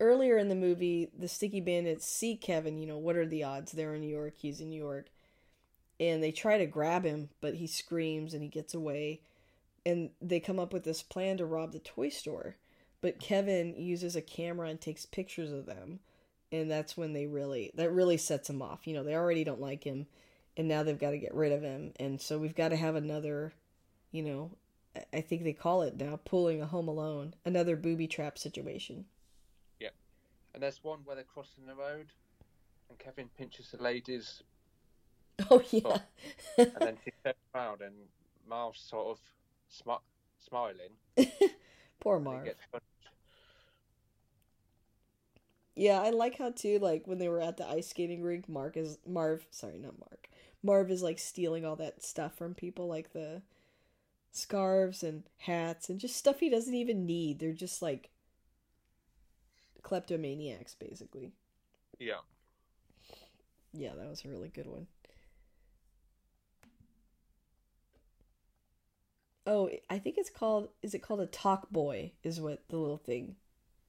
earlier 0.00 0.36
in 0.36 0.50
the 0.50 0.54
movie, 0.54 1.08
the 1.18 1.28
sticky 1.28 1.62
bandits 1.62 2.06
see 2.06 2.36
Kevin. 2.36 2.76
You 2.76 2.86
know, 2.86 2.98
what 2.98 3.16
are 3.16 3.26
the 3.26 3.42
odds? 3.42 3.72
They're 3.72 3.94
in 3.94 4.02
New 4.02 4.14
York. 4.14 4.34
He's 4.36 4.60
in 4.60 4.68
New 4.68 4.82
York, 4.82 5.06
and 6.00 6.22
they 6.22 6.32
try 6.32 6.58
to 6.58 6.66
grab 6.66 7.04
him, 7.04 7.30
but 7.40 7.54
he 7.54 7.66
screams 7.66 8.34
and 8.34 8.42
he 8.42 8.48
gets 8.48 8.74
away. 8.74 9.20
And 9.86 10.10
they 10.20 10.40
come 10.40 10.58
up 10.58 10.72
with 10.72 10.84
this 10.84 11.02
plan 11.02 11.36
to 11.36 11.46
rob 11.46 11.72
the 11.72 11.78
toy 11.78 12.08
store, 12.08 12.56
but 13.02 13.20
Kevin 13.20 13.74
uses 13.76 14.16
a 14.16 14.22
camera 14.22 14.68
and 14.68 14.80
takes 14.80 15.04
pictures 15.04 15.52
of 15.52 15.66
them, 15.66 16.00
and 16.50 16.70
that's 16.70 16.96
when 16.96 17.12
they 17.12 17.26
really 17.26 17.70
that 17.74 17.92
really 17.92 18.16
sets 18.16 18.48
him 18.48 18.62
off. 18.62 18.86
You 18.86 18.94
know, 18.94 19.04
they 19.04 19.14
already 19.14 19.44
don't 19.44 19.60
like 19.60 19.84
him, 19.84 20.06
and 20.56 20.68
now 20.68 20.82
they've 20.82 20.98
got 20.98 21.10
to 21.10 21.18
get 21.18 21.34
rid 21.34 21.52
of 21.52 21.60
him, 21.60 21.92
and 22.00 22.18
so 22.18 22.38
we've 22.38 22.54
got 22.54 22.68
to 22.68 22.76
have 22.76 22.94
another, 22.94 23.52
you 24.10 24.22
know, 24.22 24.52
I 25.12 25.20
think 25.20 25.44
they 25.44 25.52
call 25.52 25.82
it 25.82 25.98
now 25.98 26.18
pulling 26.24 26.62
a 26.62 26.66
home 26.66 26.88
alone, 26.88 27.34
another 27.44 27.76
booby 27.76 28.06
trap 28.06 28.38
situation. 28.38 29.04
Yeah. 29.80 29.90
And 30.54 30.62
there's 30.62 30.82
one 30.82 31.00
where 31.04 31.16
they're 31.16 31.24
crossing 31.24 31.66
the 31.66 31.74
road, 31.74 32.06
and 32.88 32.98
Kevin 32.98 33.28
pinches 33.36 33.70
the 33.70 33.82
lady's, 33.82 34.42
Oh 35.50 35.62
yeah. 35.70 35.98
and 36.58 36.72
then 36.80 36.96
she 37.04 37.10
turns 37.24 37.36
around, 37.54 37.80
and 37.80 37.94
Marv's 38.48 38.80
sort 38.80 39.08
of 39.08 39.20
smi- 39.68 40.00
smiling. 40.38 40.90
Poor 42.00 42.20
Marv. 42.20 42.48
Yeah, 45.76 46.00
I 46.00 46.10
like 46.10 46.38
how 46.38 46.50
too 46.50 46.78
like 46.78 47.06
when 47.06 47.18
they 47.18 47.28
were 47.28 47.40
at 47.40 47.56
the 47.56 47.66
ice 47.66 47.88
skating 47.88 48.22
rink, 48.22 48.48
Mark 48.48 48.76
is 48.76 48.98
Marv, 49.06 49.46
sorry, 49.50 49.78
not 49.78 49.98
Mark. 49.98 50.28
Marv 50.62 50.90
is 50.90 51.02
like 51.02 51.18
stealing 51.18 51.64
all 51.64 51.76
that 51.76 52.02
stuff 52.02 52.36
from 52.36 52.54
people 52.54 52.86
like 52.86 53.12
the 53.12 53.42
scarves 54.30 55.02
and 55.02 55.24
hats 55.38 55.88
and 55.88 56.00
just 56.00 56.16
stuff 56.16 56.40
he 56.40 56.48
doesn't 56.48 56.74
even 56.74 57.06
need. 57.06 57.38
They're 57.38 57.52
just 57.52 57.82
like 57.82 58.10
kleptomaniacs 59.82 60.74
basically. 60.78 61.32
Yeah. 61.98 62.22
Yeah, 63.72 63.94
that 63.96 64.08
was 64.08 64.24
a 64.24 64.28
really 64.28 64.48
good 64.48 64.66
one. 64.66 64.86
Oh, 69.46 69.70
I 69.90 69.98
think 69.98 70.16
it's 70.18 70.30
called 70.30 70.68
is 70.82 70.94
it 70.94 71.02
called 71.02 71.20
a 71.20 71.26
Talkboy 71.26 72.12
is 72.22 72.40
what 72.40 72.62
the 72.68 72.76
little 72.76 72.96
thing 72.96 73.36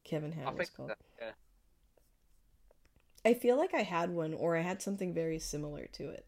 Kevin 0.04 0.34
had 0.34 0.48
I 0.48 0.52
was 0.52 0.70
called. 0.70 0.90
that, 0.90 0.98
yeah. 1.20 1.32
I 3.24 3.34
feel 3.34 3.58
like 3.58 3.74
I 3.74 3.82
had 3.82 4.12
one 4.12 4.34
or 4.34 4.56
I 4.56 4.62
had 4.62 4.82
something 4.82 5.14
very 5.14 5.40
similar 5.40 5.88
to 5.94 6.10
it. 6.10 6.26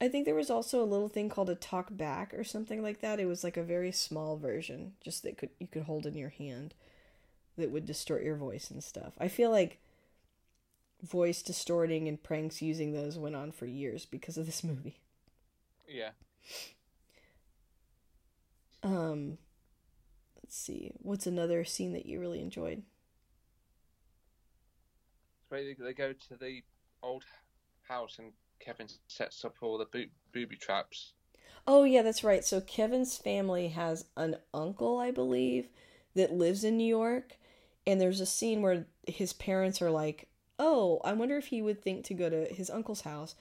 I 0.00 0.08
think 0.08 0.24
there 0.24 0.34
was 0.34 0.50
also 0.50 0.82
a 0.82 0.86
little 0.86 1.08
thing 1.08 1.28
called 1.28 1.50
a 1.50 1.56
talk 1.56 1.88
back 1.90 2.32
or 2.32 2.44
something 2.44 2.82
like 2.82 3.00
that. 3.00 3.18
It 3.18 3.26
was 3.26 3.42
like 3.42 3.56
a 3.56 3.64
very 3.64 3.90
small 3.90 4.36
version, 4.36 4.92
just 5.00 5.24
that 5.24 5.36
could 5.36 5.50
you 5.58 5.66
could 5.66 5.82
hold 5.82 6.06
in 6.06 6.16
your 6.16 6.30
hand 6.30 6.74
that 7.56 7.70
would 7.72 7.84
distort 7.84 8.22
your 8.22 8.36
voice 8.36 8.70
and 8.70 8.82
stuff. 8.82 9.14
I 9.18 9.26
feel 9.28 9.50
like 9.50 9.80
voice 11.02 11.42
distorting 11.42 12.08
and 12.08 12.22
pranks 12.22 12.62
using 12.62 12.92
those 12.92 13.18
went 13.18 13.36
on 13.36 13.52
for 13.52 13.66
years 13.66 14.06
because 14.06 14.38
of 14.38 14.46
this 14.46 14.64
movie. 14.64 15.00
Yeah. 15.88 16.10
Um 18.82 19.38
let's 20.42 20.56
see. 20.56 20.92
What's 20.98 21.26
another 21.26 21.64
scene 21.64 21.92
that 21.92 22.06
you 22.06 22.20
really 22.20 22.40
enjoyed? 22.40 22.82
So 25.50 25.56
they, 25.56 25.74
they 25.74 25.94
go 25.94 26.12
to 26.12 26.36
the 26.36 26.62
old 27.02 27.24
house, 27.82 28.18
and 28.18 28.32
Kevin 28.60 28.88
sets 29.08 29.44
up 29.44 29.56
all 29.62 29.78
the 29.78 29.86
bo- 29.86 30.10
booby 30.32 30.56
traps. 30.56 31.14
Oh, 31.66 31.84
yeah, 31.84 32.02
that's 32.02 32.24
right. 32.24 32.44
So 32.44 32.60
Kevin's 32.60 33.16
family 33.16 33.68
has 33.68 34.06
an 34.16 34.36
uncle, 34.54 34.98
I 34.98 35.10
believe, 35.10 35.68
that 36.14 36.32
lives 36.32 36.64
in 36.64 36.76
New 36.76 36.86
York. 36.86 37.36
And 37.86 38.00
there's 38.00 38.20
a 38.20 38.26
scene 38.26 38.62
where 38.62 38.86
his 39.06 39.32
parents 39.32 39.80
are 39.82 39.90
like, 39.90 40.28
Oh, 40.58 41.00
I 41.04 41.12
wonder 41.12 41.36
if 41.36 41.46
he 41.46 41.62
would 41.62 41.80
think 41.82 42.04
to 42.06 42.14
go 42.14 42.28
to 42.28 42.46
his 42.52 42.70
uncle's 42.70 43.02
house. 43.02 43.34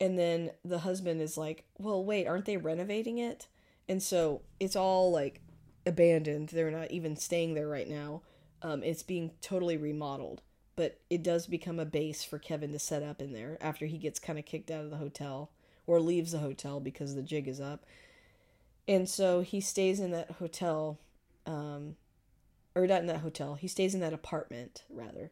And 0.00 0.18
then 0.18 0.52
the 0.64 0.80
husband 0.80 1.20
is 1.20 1.36
like, 1.38 1.64
Well, 1.78 2.04
wait, 2.04 2.26
aren't 2.26 2.46
they 2.46 2.56
renovating 2.56 3.18
it? 3.18 3.46
And 3.92 4.02
so 4.02 4.40
it's 4.58 4.74
all 4.74 5.12
like 5.12 5.42
abandoned. 5.84 6.48
They're 6.48 6.70
not 6.70 6.92
even 6.92 7.14
staying 7.14 7.52
there 7.52 7.68
right 7.68 7.86
now. 7.86 8.22
Um, 8.62 8.82
it's 8.82 9.02
being 9.02 9.32
totally 9.42 9.76
remodeled. 9.76 10.40
But 10.76 10.98
it 11.10 11.22
does 11.22 11.46
become 11.46 11.78
a 11.78 11.84
base 11.84 12.24
for 12.24 12.38
Kevin 12.38 12.72
to 12.72 12.78
set 12.78 13.02
up 13.02 13.20
in 13.20 13.34
there 13.34 13.58
after 13.60 13.84
he 13.84 13.98
gets 13.98 14.18
kind 14.18 14.38
of 14.38 14.46
kicked 14.46 14.70
out 14.70 14.82
of 14.82 14.90
the 14.90 14.96
hotel 14.96 15.50
or 15.86 16.00
leaves 16.00 16.32
the 16.32 16.38
hotel 16.38 16.80
because 16.80 17.14
the 17.14 17.20
jig 17.20 17.46
is 17.46 17.60
up. 17.60 17.84
And 18.88 19.06
so 19.06 19.42
he 19.42 19.60
stays 19.60 20.00
in 20.00 20.10
that 20.12 20.30
hotel, 20.30 20.98
um, 21.44 21.96
or 22.74 22.86
not 22.86 23.02
in 23.02 23.08
that 23.08 23.20
hotel. 23.20 23.56
He 23.56 23.68
stays 23.68 23.92
in 23.94 24.00
that 24.00 24.14
apartment 24.14 24.84
rather, 24.88 25.30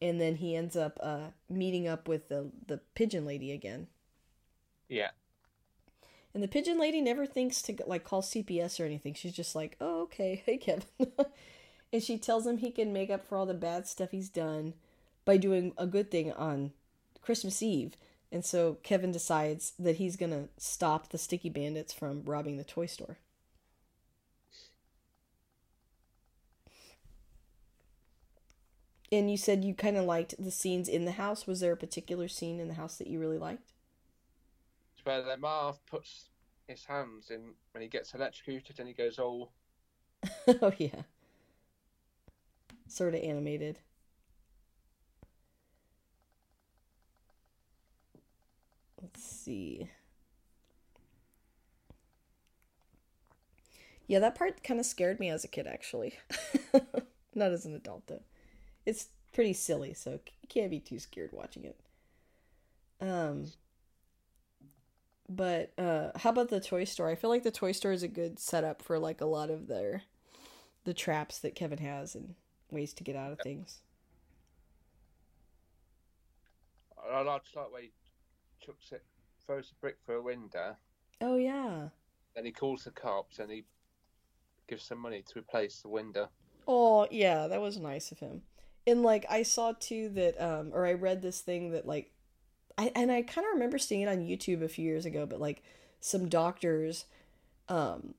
and 0.00 0.18
then 0.18 0.36
he 0.36 0.56
ends 0.56 0.76
up 0.76 0.98
uh, 1.02 1.32
meeting 1.50 1.86
up 1.86 2.08
with 2.08 2.30
the 2.30 2.50
the 2.66 2.80
pigeon 2.94 3.26
lady 3.26 3.52
again. 3.52 3.88
Yeah. 4.88 5.10
And 6.34 6.42
the 6.42 6.48
pigeon 6.48 6.78
lady 6.78 7.00
never 7.00 7.26
thinks 7.26 7.62
to 7.62 7.76
like 7.86 8.04
call 8.04 8.22
CPS 8.22 8.78
or 8.78 8.84
anything. 8.84 9.14
She's 9.14 9.32
just 9.32 9.54
like, 9.54 9.76
"Oh, 9.80 10.02
okay, 10.02 10.42
hey 10.46 10.58
Kevin," 10.58 10.84
and 11.92 12.02
she 12.02 12.18
tells 12.18 12.46
him 12.46 12.58
he 12.58 12.70
can 12.70 12.92
make 12.92 13.10
up 13.10 13.26
for 13.26 13.36
all 13.36 13.46
the 13.46 13.54
bad 13.54 13.86
stuff 13.86 14.10
he's 14.10 14.28
done 14.28 14.74
by 15.24 15.36
doing 15.36 15.72
a 15.76 15.86
good 15.86 16.10
thing 16.10 16.32
on 16.32 16.72
Christmas 17.22 17.62
Eve. 17.62 17.96
And 18.30 18.44
so 18.44 18.76
Kevin 18.82 19.10
decides 19.10 19.72
that 19.78 19.96
he's 19.96 20.16
gonna 20.16 20.48
stop 20.58 21.08
the 21.08 21.18
sticky 21.18 21.48
bandits 21.48 21.92
from 21.92 22.22
robbing 22.24 22.58
the 22.58 22.64
toy 22.64 22.86
store. 22.86 23.18
And 29.10 29.30
you 29.30 29.38
said 29.38 29.64
you 29.64 29.74
kind 29.74 29.96
of 29.96 30.04
liked 30.04 30.34
the 30.38 30.50
scenes 30.50 30.88
in 30.88 31.06
the 31.06 31.12
house. 31.12 31.46
Was 31.46 31.60
there 31.60 31.72
a 31.72 31.76
particular 31.76 32.28
scene 32.28 32.60
in 32.60 32.68
the 32.68 32.74
house 32.74 32.96
that 32.96 33.06
you 33.06 33.18
really 33.18 33.38
liked? 33.38 33.72
Where 35.04 35.22
the 35.22 35.36
Marv 35.36 35.84
puts 35.86 36.28
his 36.66 36.84
hands 36.84 37.30
in 37.30 37.54
when 37.72 37.82
he 37.82 37.88
gets 37.88 38.14
electrocuted, 38.14 38.78
and 38.78 38.88
he 38.88 38.94
goes 38.94 39.18
all 39.18 39.52
oh 40.62 40.72
yeah. 40.78 41.02
Sort 42.86 43.14
of 43.14 43.22
animated. 43.22 43.78
Let's 49.00 49.22
see. 49.22 49.88
Yeah, 54.06 54.20
that 54.20 54.34
part 54.34 54.64
kind 54.64 54.80
of 54.80 54.86
scared 54.86 55.20
me 55.20 55.28
as 55.28 55.44
a 55.44 55.48
kid, 55.48 55.66
actually. 55.66 56.14
Not 57.34 57.52
as 57.52 57.66
an 57.66 57.74
adult, 57.74 58.06
though. 58.06 58.22
It's 58.86 59.08
pretty 59.34 59.52
silly, 59.52 59.92
so 59.92 60.18
can't 60.48 60.70
be 60.70 60.80
too 60.80 60.98
scared 60.98 61.30
watching 61.32 61.64
it. 61.64 61.78
Um, 63.00 63.44
but 65.28 65.72
uh, 65.78 66.10
how 66.16 66.30
about 66.30 66.48
the 66.48 66.60
toy 66.60 66.84
store? 66.84 67.08
I 67.08 67.14
feel 67.14 67.30
like 67.30 67.42
the 67.42 67.50
toy 67.50 67.72
store 67.72 67.92
is 67.92 68.02
a 68.02 68.08
good 68.08 68.38
setup 68.38 68.82
for 68.82 68.98
like 68.98 69.20
a 69.20 69.26
lot 69.26 69.50
of 69.50 69.66
their 69.68 70.04
the 70.84 70.94
traps 70.94 71.38
that 71.40 71.54
Kevin 71.54 71.78
has 71.78 72.14
and 72.14 72.34
ways 72.70 72.94
to 72.94 73.04
get 73.04 73.16
out 73.16 73.32
of 73.32 73.40
things. 73.40 73.80
I 77.10 77.20
like 77.22 77.42
like 77.56 77.72
where 77.72 77.82
he 77.82 77.92
chucks 78.60 78.92
it, 78.92 79.02
throws 79.46 79.70
a 79.72 79.74
brick 79.80 79.96
through 80.04 80.18
a 80.20 80.22
window, 80.22 80.76
Oh 81.20 81.36
yeah. 81.36 81.90
then 82.34 82.44
he 82.46 82.52
calls 82.52 82.84
the 82.84 82.90
cops, 82.90 83.38
and 83.38 83.50
he 83.50 83.64
gives 84.68 84.84
some 84.84 84.98
money 84.98 85.22
to 85.22 85.38
replace 85.38 85.82
the 85.82 85.88
window. 85.88 86.30
Oh 86.66 87.06
yeah, 87.10 87.46
that 87.48 87.60
was 87.60 87.78
nice 87.78 88.12
of 88.12 88.18
him. 88.20 88.42
And 88.86 89.02
like 89.02 89.26
I 89.28 89.42
saw 89.42 89.72
too 89.78 90.08
that 90.10 90.40
um 90.40 90.70
or 90.72 90.86
I 90.86 90.92
read 90.94 91.22
this 91.22 91.40
thing 91.40 91.72
that 91.72 91.86
like 91.86 92.12
I 92.78 92.92
and 92.94 93.12
I 93.12 93.22
kind 93.22 93.46
of 93.46 93.54
remember 93.54 93.76
seeing 93.76 94.02
it 94.02 94.08
on 94.08 94.18
YouTube 94.18 94.62
a 94.62 94.68
few 94.68 94.84
years 94.84 95.04
ago, 95.04 95.26
but 95.26 95.40
like 95.40 95.62
some 96.00 96.28
doctors 96.28 97.04
um 97.68 98.14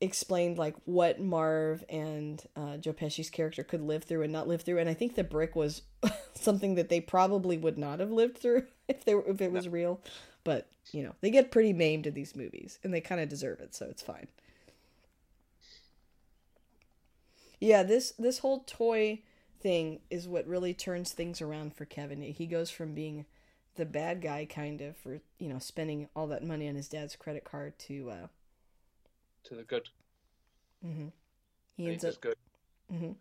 explained 0.00 0.58
like 0.58 0.76
what 0.84 1.20
Marv 1.20 1.84
and 1.88 2.42
uh, 2.56 2.76
Joe 2.76 2.92
Pesci's 2.92 3.30
character 3.30 3.64
could 3.64 3.82
live 3.82 4.04
through 4.04 4.22
and 4.22 4.32
not 4.32 4.46
live 4.48 4.62
through, 4.62 4.78
and 4.78 4.88
I 4.88 4.94
think 4.94 5.14
the 5.14 5.24
brick 5.24 5.56
was 5.56 5.82
something 6.34 6.76
that 6.76 6.88
they 6.88 7.00
probably 7.00 7.58
would 7.58 7.78
not 7.78 8.00
have 8.00 8.10
lived 8.10 8.38
through 8.38 8.66
if 8.88 9.04
they 9.04 9.14
were, 9.14 9.24
if 9.26 9.40
it 9.40 9.52
was 9.52 9.68
real. 9.68 10.00
But 10.44 10.68
you 10.92 11.02
know, 11.02 11.14
they 11.20 11.30
get 11.30 11.50
pretty 11.50 11.72
maimed 11.72 12.06
in 12.06 12.14
these 12.14 12.36
movies, 12.36 12.78
and 12.84 12.94
they 12.94 13.00
kind 13.00 13.20
of 13.20 13.28
deserve 13.28 13.60
it, 13.60 13.74
so 13.74 13.86
it's 13.86 14.02
fine. 14.02 14.28
Yeah, 17.58 17.82
this 17.82 18.12
this 18.18 18.38
whole 18.38 18.60
toy 18.60 19.20
thing 19.60 20.00
is 20.10 20.28
what 20.28 20.46
really 20.46 20.74
turns 20.74 21.12
things 21.12 21.40
around 21.40 21.74
for 21.74 21.86
Kevin. 21.86 22.20
He 22.20 22.46
goes 22.46 22.70
from 22.70 22.94
being 22.94 23.24
the 23.76 23.86
bad 23.86 24.20
guy 24.22 24.44
kind 24.46 24.80
of 24.80 24.96
for, 24.96 25.20
you 25.38 25.48
know, 25.48 25.58
spending 25.58 26.08
all 26.16 26.26
that 26.28 26.44
money 26.44 26.68
on 26.68 26.74
his 26.76 26.88
dad's 26.88 27.16
credit 27.16 27.44
card 27.44 27.78
to 27.80 28.10
uh 28.10 28.26
To 29.44 29.54
the 29.54 29.62
good. 29.62 29.90
He 31.76 31.90
and 31.90 31.92
ends 31.92 32.02
he 32.02 32.04
up. 32.04 32.16
good. 32.20 32.36
hmm 32.90 33.12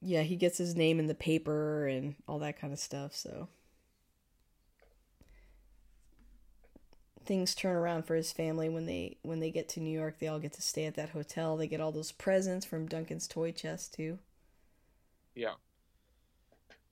Yeah, 0.00 0.22
he 0.22 0.34
gets 0.36 0.58
his 0.58 0.74
name 0.76 0.98
in 0.98 1.06
the 1.06 1.14
paper 1.14 1.86
and 1.86 2.16
all 2.26 2.38
that 2.40 2.58
kind 2.58 2.72
of 2.72 2.78
stuff. 2.80 3.14
So 3.14 3.48
things 7.24 7.54
turn 7.54 7.76
around 7.76 8.02
for 8.04 8.16
his 8.16 8.32
family 8.32 8.68
when 8.68 8.86
they 8.86 9.18
when 9.22 9.38
they 9.40 9.50
get 9.52 9.68
to 9.68 9.80
New 9.80 9.90
York. 9.96 10.18
They 10.18 10.26
all 10.26 10.40
get 10.40 10.52
to 10.54 10.62
stay 10.62 10.84
at 10.86 10.94
that 10.96 11.10
hotel. 11.10 11.56
They 11.56 11.68
get 11.68 11.80
all 11.80 11.92
those 11.92 12.10
presents 12.12 12.66
from 12.66 12.86
Duncan's 12.88 13.28
toy 13.28 13.52
chest 13.52 13.94
too. 13.94 14.18
Yeah. 15.38 15.54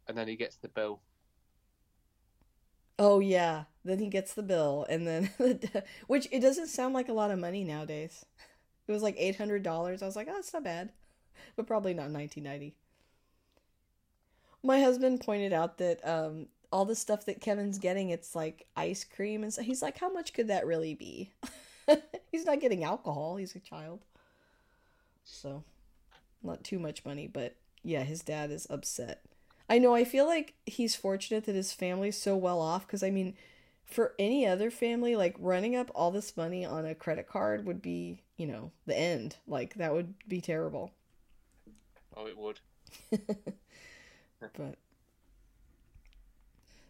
And 0.06 0.16
then 0.16 0.28
he 0.28 0.36
gets 0.36 0.54
the 0.54 0.68
bill. 0.68 1.00
Oh 2.96 3.18
yeah, 3.18 3.64
then 3.84 3.98
he 3.98 4.08
gets 4.08 4.34
the 4.34 4.42
bill, 4.42 4.86
and 4.88 5.06
then 5.06 5.30
which 6.06 6.28
it 6.30 6.40
doesn't 6.40 6.68
sound 6.68 6.94
like 6.94 7.08
a 7.08 7.12
lot 7.12 7.32
of 7.32 7.40
money 7.40 7.64
nowadays. 7.64 8.24
It 8.86 8.92
was 8.92 9.02
like 9.02 9.16
eight 9.18 9.36
hundred 9.36 9.64
dollars. 9.64 10.00
I 10.00 10.06
was 10.06 10.14
like, 10.14 10.28
oh, 10.30 10.38
it's 10.38 10.52
not 10.52 10.62
bad, 10.62 10.92
but 11.56 11.66
probably 11.66 11.92
not 11.92 12.10
nineteen 12.12 12.44
ninety. 12.44 12.76
My 14.62 14.80
husband 14.80 15.20
pointed 15.20 15.52
out 15.52 15.78
that 15.78 16.06
um, 16.06 16.46
all 16.72 16.84
the 16.84 16.94
stuff 16.94 17.26
that 17.26 17.40
Kevin's 17.40 17.78
getting, 17.78 18.10
it's 18.10 18.36
like 18.36 18.66
ice 18.76 19.04
cream, 19.04 19.42
and 19.42 19.52
so 19.52 19.60
he's 19.60 19.82
like, 19.82 19.98
how 19.98 20.12
much 20.12 20.32
could 20.32 20.48
that 20.48 20.66
really 20.66 20.94
be? 20.94 21.32
he's 22.30 22.46
not 22.46 22.60
getting 22.60 22.84
alcohol. 22.84 23.36
He's 23.36 23.56
a 23.56 23.60
child, 23.60 24.04
so 25.24 25.64
not 26.44 26.62
too 26.62 26.78
much 26.78 27.04
money. 27.04 27.26
But 27.26 27.56
yeah, 27.86 28.02
his 28.02 28.22
dad 28.22 28.50
is 28.50 28.66
upset. 28.68 29.22
I 29.68 29.78
know. 29.78 29.94
I 29.94 30.04
feel 30.04 30.26
like 30.26 30.54
he's 30.66 30.94
fortunate 30.94 31.44
that 31.44 31.54
his 31.54 31.72
family's 31.72 32.16
so 32.16 32.36
well 32.36 32.60
off 32.60 32.86
because 32.86 33.02
I 33.02 33.10
mean, 33.10 33.34
for 33.84 34.14
any 34.18 34.46
other 34.46 34.70
family, 34.70 35.16
like 35.16 35.36
running 35.38 35.76
up 35.76 35.90
all 35.94 36.10
this 36.10 36.36
money 36.36 36.64
on 36.64 36.84
a 36.84 36.94
credit 36.94 37.28
card 37.28 37.64
would 37.66 37.80
be, 37.82 38.22
you 38.36 38.46
know, 38.46 38.72
the 38.86 38.96
end. 38.96 39.36
Like 39.46 39.74
that 39.74 39.92
would 39.92 40.14
be 40.28 40.40
terrible. 40.40 40.92
Oh, 42.16 42.26
it 42.26 42.36
would. 42.36 42.60
But 44.56 44.76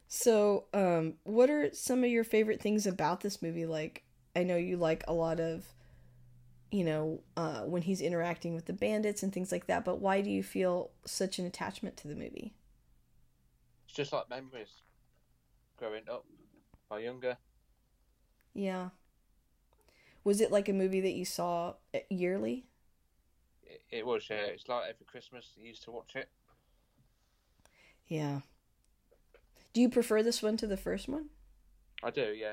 so, 0.09 0.65
um, 0.73 1.15
what 1.25 1.51
are 1.51 1.73
some 1.73 2.05
of 2.05 2.11
your 2.11 2.25
favorite 2.25 2.61
things 2.61 2.87
about 2.87 3.21
this 3.21 3.43
movie? 3.43 3.67
Like, 3.67 4.03
I 4.35 4.43
know 4.45 4.57
you 4.57 4.77
like 4.77 5.05
a 5.09 5.13
lot 5.13 5.41
of, 5.41 5.65
you 6.77 6.85
know, 6.85 7.23
uh, 7.39 7.61
when 7.61 7.81
he's 7.81 8.03
interacting 8.03 8.55
with 8.55 8.67
the 8.67 8.73
bandits 8.75 9.23
and 9.23 9.33
things 9.33 9.51
like 9.51 9.67
that. 9.67 9.83
But 9.83 9.99
why 9.99 10.21
do 10.21 10.29
you 10.29 10.43
feel 10.43 10.91
such 11.07 11.39
an 11.39 11.47
attachment 11.47 11.97
to 11.97 12.09
the 12.09 12.15
movie? 12.15 12.53
It's 13.87 13.97
just 13.97 14.12
like 14.12 14.29
memories. 14.29 14.83
Growing 15.79 16.03
up, 16.11 16.27
my 16.91 16.99
younger. 16.99 17.39
Yeah. 18.53 18.91
Was 20.23 20.43
it 20.43 20.53
like 20.53 20.69
a 20.69 20.75
movie 20.75 21.01
that 21.01 21.15
you 21.15 21.25
saw 21.25 21.77
uh, 21.95 22.01
yearly? 22.11 22.67
It, 23.62 23.81
it 23.91 24.07
was, 24.07 24.27
yeah. 24.29 24.37
It's 24.37 24.69
like 24.69 24.83
every 24.91 25.07
Christmas 25.07 25.53
he 25.57 25.69
used 25.69 25.83
to 25.85 25.91
watch 25.93 26.15
it. 26.15 26.29
Yeah. 28.07 28.41
Do 29.73 29.81
you 29.81 29.89
prefer 29.89 30.23
this 30.23 30.43
one 30.43 30.59
to 30.59 30.67
the 30.67 30.77
first 30.77 31.09
one? 31.09 31.31
I 32.03 32.11
do, 32.11 32.35
yeah. 32.37 32.53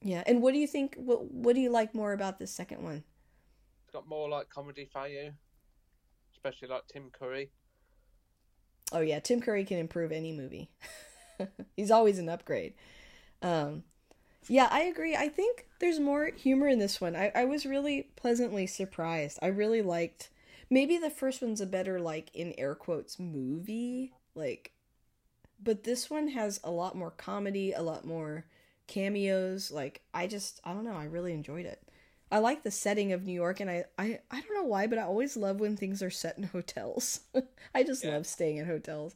Yeah. 0.00 0.22
And 0.28 0.42
what 0.42 0.52
do 0.52 0.60
you 0.60 0.68
think? 0.68 0.94
What 0.96 1.28
What 1.32 1.56
do 1.56 1.60
you 1.60 1.70
like 1.70 1.92
more 1.92 2.12
about 2.12 2.38
this 2.38 2.52
second 2.52 2.84
one? 2.84 3.02
Got 3.92 4.08
more 4.08 4.28
like 4.28 4.48
comedy 4.48 4.88
value, 4.92 5.32
especially 6.32 6.68
like 6.68 6.86
Tim 6.88 7.10
Curry. 7.12 7.50
Oh 8.90 9.00
yeah, 9.00 9.20
Tim 9.20 9.40
Curry 9.40 9.64
can 9.64 9.78
improve 9.78 10.12
any 10.12 10.32
movie. 10.32 10.70
He's 11.76 11.90
always 11.90 12.18
an 12.18 12.28
upgrade. 12.28 12.74
Um, 13.42 13.84
yeah, 14.48 14.68
I 14.70 14.82
agree. 14.82 15.14
I 15.14 15.28
think 15.28 15.66
there's 15.78 16.00
more 16.00 16.30
humor 16.34 16.68
in 16.68 16.78
this 16.78 17.00
one. 17.00 17.14
I, 17.14 17.32
I 17.34 17.44
was 17.44 17.66
really 17.66 18.08
pleasantly 18.16 18.66
surprised. 18.66 19.38
I 19.42 19.46
really 19.48 19.82
liked. 19.82 20.30
Maybe 20.70 20.96
the 20.96 21.10
first 21.10 21.42
one's 21.42 21.60
a 21.60 21.66
better 21.66 22.00
like 22.00 22.34
in 22.34 22.54
air 22.56 22.74
quotes 22.74 23.18
movie 23.18 24.12
like, 24.34 24.72
but 25.62 25.84
this 25.84 26.10
one 26.10 26.28
has 26.28 26.60
a 26.64 26.70
lot 26.70 26.96
more 26.96 27.10
comedy, 27.10 27.72
a 27.72 27.82
lot 27.82 28.04
more 28.04 28.46
cameos. 28.86 29.70
Like 29.70 30.02
I 30.14 30.26
just 30.26 30.60
I 30.64 30.72
don't 30.72 30.84
know. 30.84 30.96
I 30.96 31.04
really 31.04 31.32
enjoyed 31.32 31.66
it. 31.66 31.82
I 32.32 32.38
like 32.38 32.62
the 32.62 32.70
setting 32.70 33.12
of 33.12 33.24
New 33.24 33.32
York, 33.34 33.60
and 33.60 33.70
I, 33.70 33.84
I, 33.98 34.20
I 34.30 34.40
don't 34.40 34.54
know 34.54 34.64
why, 34.64 34.86
but 34.86 34.98
I 34.98 35.02
always 35.02 35.36
love 35.36 35.60
when 35.60 35.76
things 35.76 36.02
are 36.02 36.10
set 36.10 36.38
in 36.38 36.44
hotels. 36.52 37.20
I 37.74 37.84
just 37.84 38.04
Yeah. 38.04 38.12
love 38.12 38.26
staying 38.26 38.56
in 38.56 38.66
hotels. 38.66 39.14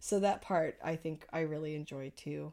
So 0.00 0.20
that 0.20 0.42
part 0.42 0.78
I 0.84 0.94
think 0.94 1.26
I 1.32 1.40
really 1.40 1.74
enjoy 1.74 2.12
too. 2.16 2.52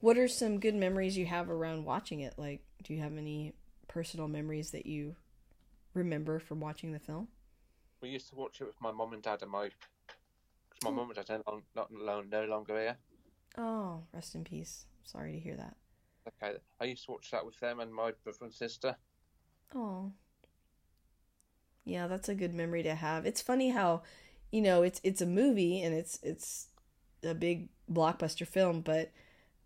What 0.00 0.18
are 0.18 0.28
some 0.28 0.58
good 0.58 0.74
memories 0.74 1.16
you 1.16 1.26
have 1.26 1.48
around 1.48 1.84
watching 1.84 2.20
it? 2.20 2.34
Like, 2.36 2.62
do 2.82 2.92
you 2.92 3.00
have 3.00 3.16
any 3.16 3.54
personal 3.88 4.28
memories 4.28 4.72
that 4.72 4.84
you 4.86 5.14
remember 5.94 6.40
from 6.40 6.60
watching 6.60 6.92
the 6.92 6.98
film? 6.98 7.28
We 8.02 8.08
used 8.10 8.28
to 8.30 8.34
watch 8.34 8.60
it 8.60 8.64
with 8.66 8.80
my 8.80 8.90
mum 8.92 9.12
and 9.12 9.22
dad 9.22 9.42
and 9.42 9.50
my. 9.50 9.70
My 10.82 10.90
Oh. 10.90 10.92
mum 10.92 11.10
and 11.10 11.14
dad 11.14 11.30
are 11.30 11.42
no, 11.46 11.62
not, 11.74 11.90
no, 11.92 12.20
no 12.22 12.44
longer 12.44 12.78
here. 12.78 12.96
Oh, 13.56 14.02
rest 14.12 14.34
in 14.34 14.44
peace. 14.44 14.86
Sorry 15.04 15.32
to 15.32 15.38
hear 15.38 15.56
that. 15.56 15.76
Okay, 16.28 16.56
I 16.80 16.84
used 16.84 17.04
to 17.06 17.12
watch 17.12 17.30
that 17.30 17.44
with 17.44 17.58
them 17.60 17.80
and 17.80 17.92
my 17.92 18.12
brother 18.22 18.38
and 18.42 18.54
sister. 18.54 18.96
Oh. 19.74 20.12
Yeah, 21.84 22.06
that's 22.06 22.28
a 22.28 22.34
good 22.34 22.54
memory 22.54 22.82
to 22.84 22.94
have. 22.94 23.26
It's 23.26 23.42
funny 23.42 23.70
how, 23.70 24.02
you 24.50 24.60
know, 24.60 24.82
it's 24.82 25.00
it's 25.02 25.20
a 25.20 25.26
movie 25.26 25.82
and 25.82 25.94
it's 25.94 26.18
it's 26.22 26.68
a 27.24 27.34
big 27.34 27.68
blockbuster 27.90 28.46
film, 28.46 28.82
but 28.82 29.10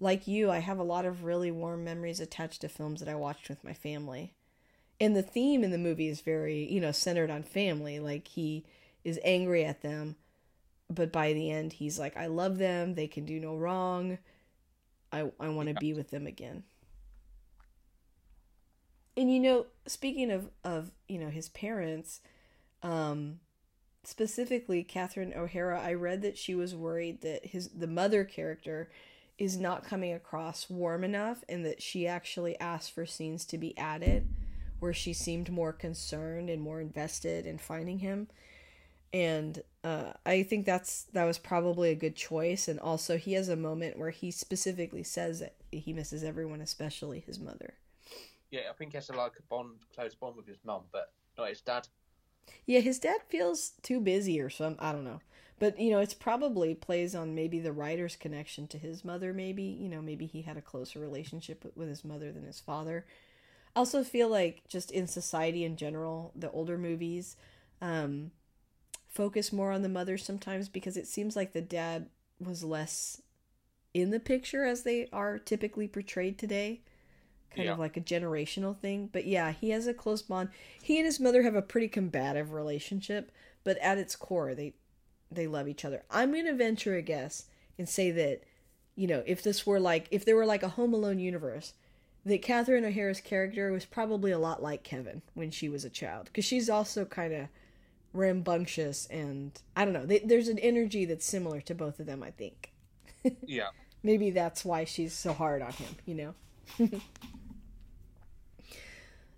like 0.01 0.27
you, 0.27 0.51
I 0.51 0.59
have 0.59 0.79
a 0.79 0.85
lot 0.85 1.05
of 1.05 1.25
really 1.25 1.51
warm 1.51 1.85
memories 1.85 2.21
attached 2.21 2.63
to 2.63 2.69
films 2.69 3.01
that 3.01 3.09
I 3.09 3.15
watched 3.15 3.49
with 3.49 3.65
my 3.65 3.73
family. 3.75 4.35
And 5.01 5.15
the 5.15 5.23
theme 5.23 5.63
in 5.63 5.73
the 5.73 5.79
movie 5.79 6.09
is 6.09 6.21
very, 6.23 6.71
you 6.73 6.81
know, 6.81 6.93
centered 6.93 7.31
on 7.31 7.43
family. 7.43 8.01
Like 8.01 8.29
he 8.29 8.65
is 9.05 9.21
angry 9.25 9.65
at 9.65 9.83
them, 9.83 10.17
but 10.89 11.13
by 11.13 11.33
the 11.33 11.51
end 11.51 11.75
he's 11.75 11.99
like, 11.99 12.17
I 12.17 12.27
love 12.27 12.59
them, 12.59 12.95
they 12.95 13.07
can 13.09 13.27
do 13.27 13.39
no 13.39 13.57
wrong. 13.57 14.19
I 15.13 15.31
I 15.41 15.49
want 15.49 15.69
to 15.69 15.75
be 15.75 15.93
with 15.93 16.11
them 16.11 16.27
again. 16.27 16.65
And 19.17 19.33
you 19.33 19.41
know, 19.41 19.67
speaking 19.87 20.31
of 20.31 20.51
of 20.65 20.91
you 21.09 21.19
know 21.19 21.31
his 21.31 21.49
parents, 21.49 22.21
um, 22.83 23.41
specifically 24.05 24.83
Catherine 24.83 25.33
O'Hara, 25.35 25.81
I 25.81 25.95
read 25.95 26.23
that 26.23 26.39
she 26.39 26.55
was 26.55 26.75
worried 26.75 27.23
that 27.23 27.47
his 27.47 27.69
the 27.69 27.87
mother 27.87 28.25
character 28.25 28.91
is 29.39 29.59
not 29.59 29.85
coming 29.85 30.13
across 30.13 30.71
warm 30.71 31.05
enough, 31.05 31.45
and 31.49 31.65
that 31.65 31.83
she 31.83 32.07
actually 32.07 32.59
asked 32.59 32.93
for 32.93 33.07
scenes 33.07 33.45
to 33.47 33.59
be 33.59 33.77
added 33.77 34.29
where 34.79 34.93
she 34.93 35.13
seemed 35.13 35.51
more 35.51 35.73
concerned 35.73 36.51
and 36.51 36.61
more 36.61 36.81
invested 36.81 37.47
in 37.47 37.59
finding 37.59 38.01
him. 38.01 38.29
And 39.13 39.63
uh, 39.85 40.13
I 40.27 40.43
think 40.43 40.67
that's 40.67 41.05
that 41.13 41.25
was 41.25 41.39
probably 41.39 41.91
a 41.91 41.95
good 41.95 42.17
choice. 42.17 42.69
And 42.69 42.79
also, 42.81 43.17
he 43.17 43.33
has 43.35 43.49
a 43.49 43.57
moment 43.57 43.99
where 43.99 44.11
he 44.11 44.31
specifically 44.31 45.03
says 45.03 45.41
that 45.41 45.55
he 45.73 45.93
misses 45.93 46.25
everyone, 46.25 46.61
especially 46.61 47.21
his 47.21 47.39
mother. 47.39 47.75
Yeah, 48.51 48.63
I 48.71 48.73
think 48.75 48.93
he 48.93 48.97
has 48.97 49.11
a, 49.11 49.13
like 49.13 49.33
a 49.39 49.43
bond, 49.43 49.81
close 49.95 50.15
bond 50.15 50.37
with 50.37 50.47
his 50.47 50.59
mum, 50.65 50.83
but 50.93 51.13
not 51.37 51.49
his 51.49 51.61
dad. 51.61 51.89
Yeah, 52.67 52.81
his 52.81 52.99
dad 52.99 53.23
feels 53.29 53.71
too 53.83 54.01
busy 54.01 54.41
or 54.41 54.51
some 54.51 54.77
I 54.79 54.93
don't 54.93 55.05
know. 55.05 55.21
But 55.59 55.79
you 55.81 55.91
know, 55.91 56.01
it's 56.01 56.15
probably 56.15 56.75
plays 56.75 57.15
on 57.15 57.35
maybe 57.35 57.59
the 57.59 57.73
writer's 57.73 58.17
connection 58.17 58.67
to 58.69 58.79
his 58.79 59.05
mother 59.05 59.33
maybe, 59.33 59.63
you 59.63 59.89
know, 59.89 60.03
maybe 60.03 60.27
he 60.27 60.43
had 60.43 60.57
a 60.57 60.63
closer 60.63 60.99
relationship 61.01 61.65
with 61.75 61.89
his 61.89 62.05
mother 62.05 62.33
than 62.33 62.45
his 62.45 62.61
father. 62.61 63.07
I 63.75 63.81
also 63.81 64.05
feel 64.05 64.29
like 64.29 64.63
just 64.69 64.91
in 64.91 65.07
society 65.07 65.65
in 65.65 65.77
general, 65.77 66.33
the 66.37 66.51
older 66.51 66.79
movies 66.79 67.37
um 67.83 68.31
focus 69.17 69.53
more 69.53 69.73
on 69.73 69.83
the 69.83 69.89
mother 69.89 70.19
sometimes 70.19 70.69
because 70.69 70.97
it 70.97 71.07
seems 71.07 71.35
like 71.37 71.53
the 71.53 71.61
dad 71.63 72.09
was 72.39 72.63
less 72.63 73.23
in 73.95 74.11
the 74.11 74.21
picture 74.21 74.65
as 74.65 74.83
they 74.83 75.09
are 75.13 75.39
typically 75.39 75.89
portrayed 75.89 76.39
today 76.39 76.83
kind 77.51 77.67
Yeah. 77.67 77.73
of 77.73 77.79
like 77.79 77.97
a 77.97 78.01
generational 78.03 78.77
thing. 78.77 79.09
But 79.11 79.27
yeah, 79.27 79.53
he 79.53 79.71
has 79.71 79.87
a 79.87 79.95
close 79.95 80.21
bond. 80.21 80.51
He 80.83 80.99
and 80.99 81.07
his 81.07 81.19
mother 81.19 81.43
have 81.43 81.55
a 81.55 81.63
pretty 81.63 81.89
combative 81.89 82.53
relationship, 82.53 83.33
but 83.65 83.79
at 83.79 83.99
its 83.99 84.15
core, 84.17 84.55
they 84.55 84.75
they 85.31 85.47
love 85.47 85.67
each 85.67 85.85
other. 85.85 86.05
I'm 86.11 86.33
gonna 86.35 86.53
venture 86.53 86.95
a 86.97 87.03
guess 87.03 87.47
and 87.79 87.89
say 87.89 88.11
that, 88.13 88.43
you 88.95 89.07
know, 89.07 89.23
if 89.27 89.43
this 89.43 89.67
were 89.67 89.81
like 89.81 90.07
if 90.11 90.25
there 90.25 90.37
were 90.37 90.47
like 90.47 90.63
a 90.63 90.69
Home 90.71 90.93
Alone 90.93 91.19
universe, 91.19 91.73
that 92.27 92.43
Catherine 92.43 92.85
O'Hara's 92.85 93.21
character 93.23 93.73
was 93.73 93.85
probably 93.87 94.31
a 94.33 94.39
lot 94.39 94.63
like 94.63 94.83
Kevin 94.83 95.23
when 95.35 95.51
she 95.51 95.69
was 95.69 95.85
a 95.85 95.91
child, 95.91 96.27
because 96.27 96.45
she's 96.45 96.69
also 96.69 97.05
kind 97.07 97.33
of 97.33 97.49
rambunctious 98.17 99.07
and 99.07 99.53
I 99.77 99.85
don't 99.85 99.95
know. 99.95 100.07
They, 100.07 100.21
there's 100.21 100.49
an 100.49 100.59
energy 100.59 101.05
that's 101.05 101.27
similar 101.27 101.61
to 101.63 101.75
both 101.75 102.01
of 102.01 102.07
them. 102.07 102.23
I 102.23 102.31
think 102.31 102.73
Yeah. 103.47 103.71
maybe 104.03 104.31
that's 104.31 104.65
why 104.65 104.85
she's 104.85 105.13
so 105.15 105.33
hard 105.33 105.63
on 105.63 105.73
him. 105.73 105.97
You 106.07 106.15
know. 106.15 106.35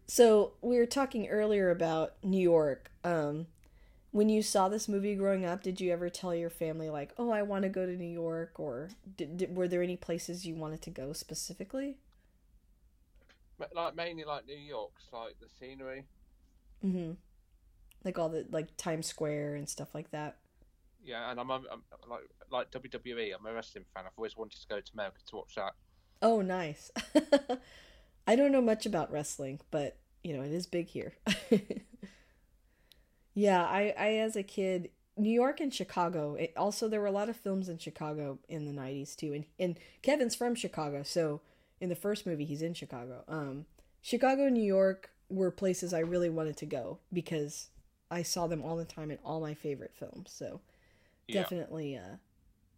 So 0.07 0.53
we 0.63 0.77
were 0.79 0.87
talking 0.87 1.29
earlier 1.29 1.71
about 1.71 2.15
New 2.23 2.41
York. 2.41 2.91
Um, 3.05 3.47
when 4.13 4.29
you 4.29 4.43
saw 4.43 4.69
this 4.69 4.89
movie 4.89 5.15
growing 5.17 5.45
up, 5.45 5.63
did 5.63 5.81
you 5.81 5.93
ever 5.93 6.11
tell 6.11 6.35
your 6.35 6.51
family 6.51 6.91
like, 6.91 7.13
"Oh, 7.19 7.31
I 7.31 7.43
want 7.43 7.65
to 7.65 7.69
go 7.71 7.87
to 7.87 7.97
New 7.97 8.07
York," 8.13 8.59
or 8.61 8.91
did, 9.17 9.37
did, 9.39 9.57
were 9.57 9.69
there 9.69 9.83
any 9.83 9.97
places 9.97 10.47
you 10.47 10.55
wanted 10.57 10.83
to 10.83 10.91
go 10.91 11.13
specifically? 11.15 11.99
Like 13.75 13.95
mainly 13.95 14.25
like 14.25 14.47
New 14.47 14.57
York's 14.57 15.13
like 15.13 15.39
the 15.41 15.49
scenery. 15.49 16.07
Mm-hmm. 16.85 17.13
Like 18.05 18.19
all 18.19 18.29
the 18.29 18.47
like 18.51 18.77
Times 18.77 19.07
Square 19.07 19.57
and 19.57 19.69
stuff 19.69 19.95
like 19.95 20.11
that. 20.13 20.37
Yeah, 21.05 21.31
and 21.31 21.41
I'm, 21.41 21.51
I'm, 21.51 21.65
I'm 21.71 22.11
like 22.11 22.29
like 22.51 22.71
WWE. 22.71 23.33
I'm 23.39 23.47
a 23.47 23.53
wrestling 23.53 23.85
fan. 23.95 24.05
I've 24.07 24.13
always 24.17 24.37
wanted 24.37 24.61
to 24.61 24.69
go 24.69 24.81
to 24.81 24.93
America 24.95 25.19
to 25.29 25.37
watch 25.37 25.55
that. 25.57 25.73
Oh, 26.21 26.43
nice. 26.43 26.91
I 28.27 28.37
don't 28.37 28.53
know 28.53 28.61
much 28.61 28.87
about 28.87 29.11
wrestling, 29.11 29.61
but 29.71 29.97
you 30.23 30.37
know 30.37 30.43
it 30.43 30.53
is 30.53 30.67
big 30.67 30.89
here. 30.89 31.15
yeah, 33.35 33.65
I, 33.65 33.95
I 33.99 34.09
as 34.15 34.37
a 34.37 34.43
kid, 34.43 34.91
New 35.17 35.31
York 35.31 35.61
and 35.61 35.73
Chicago. 35.73 36.35
It, 36.35 36.53
also, 36.57 36.89
there 36.89 37.01
were 37.01 37.07
a 37.07 37.13
lot 37.13 37.29
of 37.29 37.37
films 37.37 37.69
in 37.69 37.79
Chicago 37.79 38.39
in 38.49 38.67
the 38.67 38.81
'90s 38.81 39.17
too, 39.17 39.33
and 39.33 39.45
and 39.59 39.79
Kevin's 40.03 40.35
from 40.35 40.55
Chicago, 40.55 41.03
so 41.03 41.41
in 41.81 41.89
the 41.89 41.97
first 41.97 42.27
movie 42.27 42.45
he's 42.45 42.63
in 42.63 42.75
Chicago. 42.75 43.25
Um, 43.29 43.67
Chicago 44.03 44.47
and 44.47 44.55
New 44.55 44.63
York 44.63 45.11
were 45.29 45.51
places 45.51 45.93
I 45.93 46.01
really 46.01 46.31
wanted 46.31 46.57
to 46.59 46.67
go 46.67 46.99
because 47.13 47.69
I 48.11 48.23
saw 48.23 48.47
them 48.47 48.63
all 48.63 48.77
the 48.77 48.85
time 48.85 49.11
in 49.11 49.19
all 49.25 49.41
my 49.41 49.55
favorite 49.55 49.93
films. 49.95 50.31
So 50.33 50.61
yeah. 51.27 51.43
definitely 51.43 51.97
uh, 51.97 52.17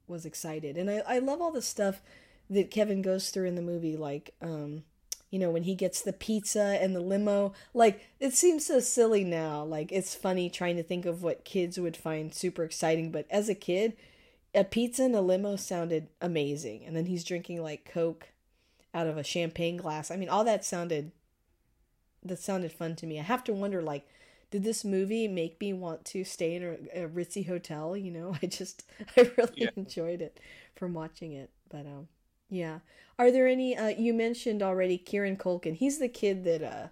was 0.07 0.27
excited, 0.27 0.77
and 0.77 0.91
I 0.91 1.03
I 1.07 1.19
love 1.19 1.41
all 1.41 1.53
the 1.53 1.63
stuff 1.63 2.03
that 2.49 2.71
Kevin 2.71 3.03
goes 3.03 3.31
through 3.31 3.47
in 3.47 3.55
the 3.55 3.63
movie, 3.63 3.97
like 3.97 4.35
um, 4.43 4.83
you 5.31 5.39
know, 5.39 5.51
when 5.51 5.63
he 5.63 5.75
gets 5.75 6.03
the 6.03 6.13
pizza 6.13 6.79
and 6.81 6.95
the 6.95 7.01
limo. 7.01 7.53
Like, 7.73 8.09
it 8.19 8.35
seems 8.35 8.67
so 8.67 8.81
silly 8.81 9.25
now. 9.25 9.63
Like, 9.63 9.93
it's 9.93 10.15
funny 10.15 10.51
trying 10.51 10.77
to 10.77 10.83
think 10.83 11.07
of 11.07 11.23
what 11.23 11.45
kids 11.45 11.79
would 11.79 11.97
find 11.97 12.35
super 12.35 12.65
exciting. 12.65 13.13
But 13.13 13.27
as 13.31 13.49
a 13.49 13.55
kid, 13.55 13.97
a 14.55 14.65
pizza 14.65 15.05
and 15.05 15.15
a 15.15 15.21
limo 15.21 15.55
sounded 15.55 16.09
amazing. 16.21 16.85
And 16.85 16.97
then 16.97 17.07
he's 17.07 17.25
drinking, 17.25 17.63
like, 17.63 17.89
Coke 17.91 18.31
out 18.93 19.07
of 19.07 19.17
a 19.17 19.23
champagne 19.23 19.77
glass. 19.77 20.11
I 20.11 20.17
mean, 20.17 20.29
all 20.29 20.45
that 20.45 20.65
sounded. 20.65 21.13
That 22.25 22.41
sounded 22.41 22.73
fun 22.73 22.97
to 22.97 23.07
me. 23.07 23.19
I 23.19 23.23
have 23.23 23.45
to 23.45 23.53
wonder, 23.53 23.81
like, 23.81 24.07
did 24.51 24.65
this 24.65 24.85
movie 24.85 25.29
make 25.29 25.61
me 25.61 25.73
want 25.73 26.05
to 26.07 26.25
stay 26.25 26.57
in 26.57 26.63
a, 26.63 27.05
a 27.05 27.09
ritzy 27.09 27.47
hotel? 27.47 27.97
You 27.97 28.11
know, 28.11 28.37
I 28.43 28.47
just, 28.47 28.85
I 29.17 29.31
really 29.37 29.53
yeah. 29.57 29.71
enjoyed 29.77 30.23
it 30.23 30.39
from 30.75 30.95
watching 30.95 31.33
it. 31.33 31.51
But, 31.69 31.87
um, 31.87 32.09
yeah. 32.49 32.81
Are 33.19 33.31
there 33.31 33.47
any? 33.47 33.77
Uh, 33.77 33.89
you 33.89 34.15
mentioned 34.15 34.63
already 34.63 34.99
Kieran 34.99 35.37
Culkin. 35.37 35.75
He's 35.75 35.99
the 35.99 36.09
kid 36.09 36.45
that 36.45 36.63
uh, 36.63 36.89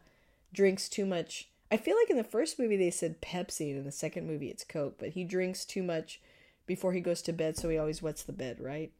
drinks 0.52 0.88
too 0.88 1.06
much. 1.06 1.48
I 1.70 1.76
feel 1.76 1.96
like 1.96 2.10
in 2.10 2.16
the 2.16 2.24
first 2.24 2.58
movie 2.58 2.76
they 2.76 2.90
said 2.90 3.20
Pepsi, 3.20 3.70
and 3.70 3.78
in 3.78 3.84
the 3.84 3.92
second 3.92 4.26
movie 4.26 4.48
it's 4.48 4.64
Coke. 4.64 4.96
But 4.98 5.10
he 5.10 5.24
drinks 5.24 5.64
too 5.64 5.82
much 5.82 6.20
before 6.66 6.92
he 6.92 7.00
goes 7.00 7.22
to 7.22 7.32
bed, 7.32 7.56
so 7.56 7.68
he 7.70 7.78
always 7.78 8.02
wets 8.02 8.22
the 8.22 8.32
bed, 8.32 8.60
right? 8.60 8.92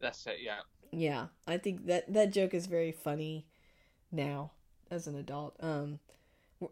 That's 0.00 0.26
it. 0.26 0.38
Yeah. 0.40 0.60
Yeah, 0.92 1.26
I 1.46 1.58
think 1.58 1.86
that 1.86 2.12
that 2.12 2.32
joke 2.32 2.54
is 2.54 2.66
very 2.66 2.92
funny 2.92 3.46
now 4.10 4.52
as 4.90 5.06
an 5.06 5.16
adult. 5.16 5.54
Um, 5.60 6.00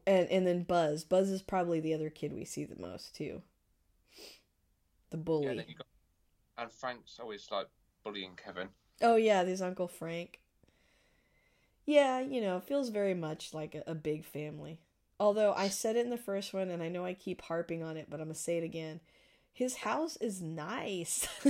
and 0.06 0.28
and 0.28 0.46
then 0.46 0.62
Buzz. 0.62 1.04
Buzz 1.04 1.30
is 1.30 1.42
probably 1.42 1.80
the 1.80 1.94
other 1.94 2.10
kid 2.10 2.32
we 2.32 2.44
see 2.44 2.64
the 2.64 2.80
most 2.80 3.14
too. 3.14 3.42
The 5.10 5.16
bully. 5.16 5.46
Yeah, 5.46 5.74
got, 5.76 5.86
and 6.58 6.72
Frank's 6.72 7.18
always 7.20 7.48
like 7.50 7.68
bullying 8.04 8.36
Kevin. 8.36 8.68
Oh 9.00 9.16
yeah, 9.16 9.44
there's 9.44 9.62
Uncle 9.62 9.88
Frank. 9.88 10.40
Yeah, 11.86 12.20
you 12.20 12.40
know, 12.42 12.60
feels 12.60 12.90
very 12.90 13.14
much 13.14 13.54
like 13.54 13.74
a, 13.74 13.82
a, 13.86 13.94
big 13.94 14.26
family. 14.26 14.78
Although 15.18 15.54
I 15.54 15.68
said 15.68 15.96
it 15.96 16.04
in 16.04 16.10
the 16.10 16.18
first 16.18 16.52
one, 16.52 16.68
and 16.68 16.82
I 16.82 16.88
know 16.88 17.02
I 17.02 17.14
keep 17.14 17.40
harping 17.40 17.82
on 17.82 17.96
it, 17.96 18.08
but 18.10 18.20
I'm 18.20 18.26
gonna 18.26 18.34
say 18.34 18.58
it 18.58 18.64
again. 18.64 19.00
His 19.52 19.76
house 19.76 20.16
is 20.16 20.42
nice. 20.42 21.26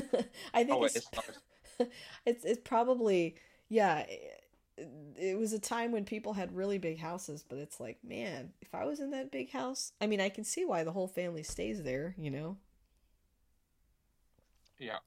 I 0.55 0.63
think 0.63 0.79
oh, 0.79 0.85
it's, 0.85 0.97
it's, 0.97 1.09
nice. 1.13 1.89
it's 2.27 2.45
it's 2.45 2.61
probably 2.63 3.35
yeah. 3.69 4.01
It, 4.01 4.45
it 5.17 5.39
was 5.39 5.53
a 5.53 5.59
time 5.59 5.93
when 5.93 6.05
people 6.05 6.33
had 6.35 6.55
really 6.57 6.79
big 6.79 6.99
houses, 6.99 7.45
but 7.49 7.59
it's 7.59 7.81
like, 7.81 7.99
man, 8.05 8.53
if 8.61 8.75
I 8.75 8.85
was 8.85 9.01
in 9.01 9.11
that 9.11 9.31
big 9.33 9.51
house, 9.51 9.93
I 10.01 10.07
mean, 10.07 10.21
I 10.21 10.29
can 10.29 10.45
see 10.45 10.65
why 10.65 10.85
the 10.85 10.93
whole 10.93 11.09
family 11.09 11.43
stays 11.43 11.83
there. 11.83 12.15
You 12.19 12.31
know. 12.31 12.57
Yeah. 14.79 14.99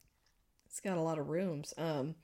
It's 0.67 0.79
got 0.81 0.97
a 0.97 1.01
lot 1.01 1.19
of 1.19 1.29
rooms. 1.29 1.73
Um, 1.77 2.15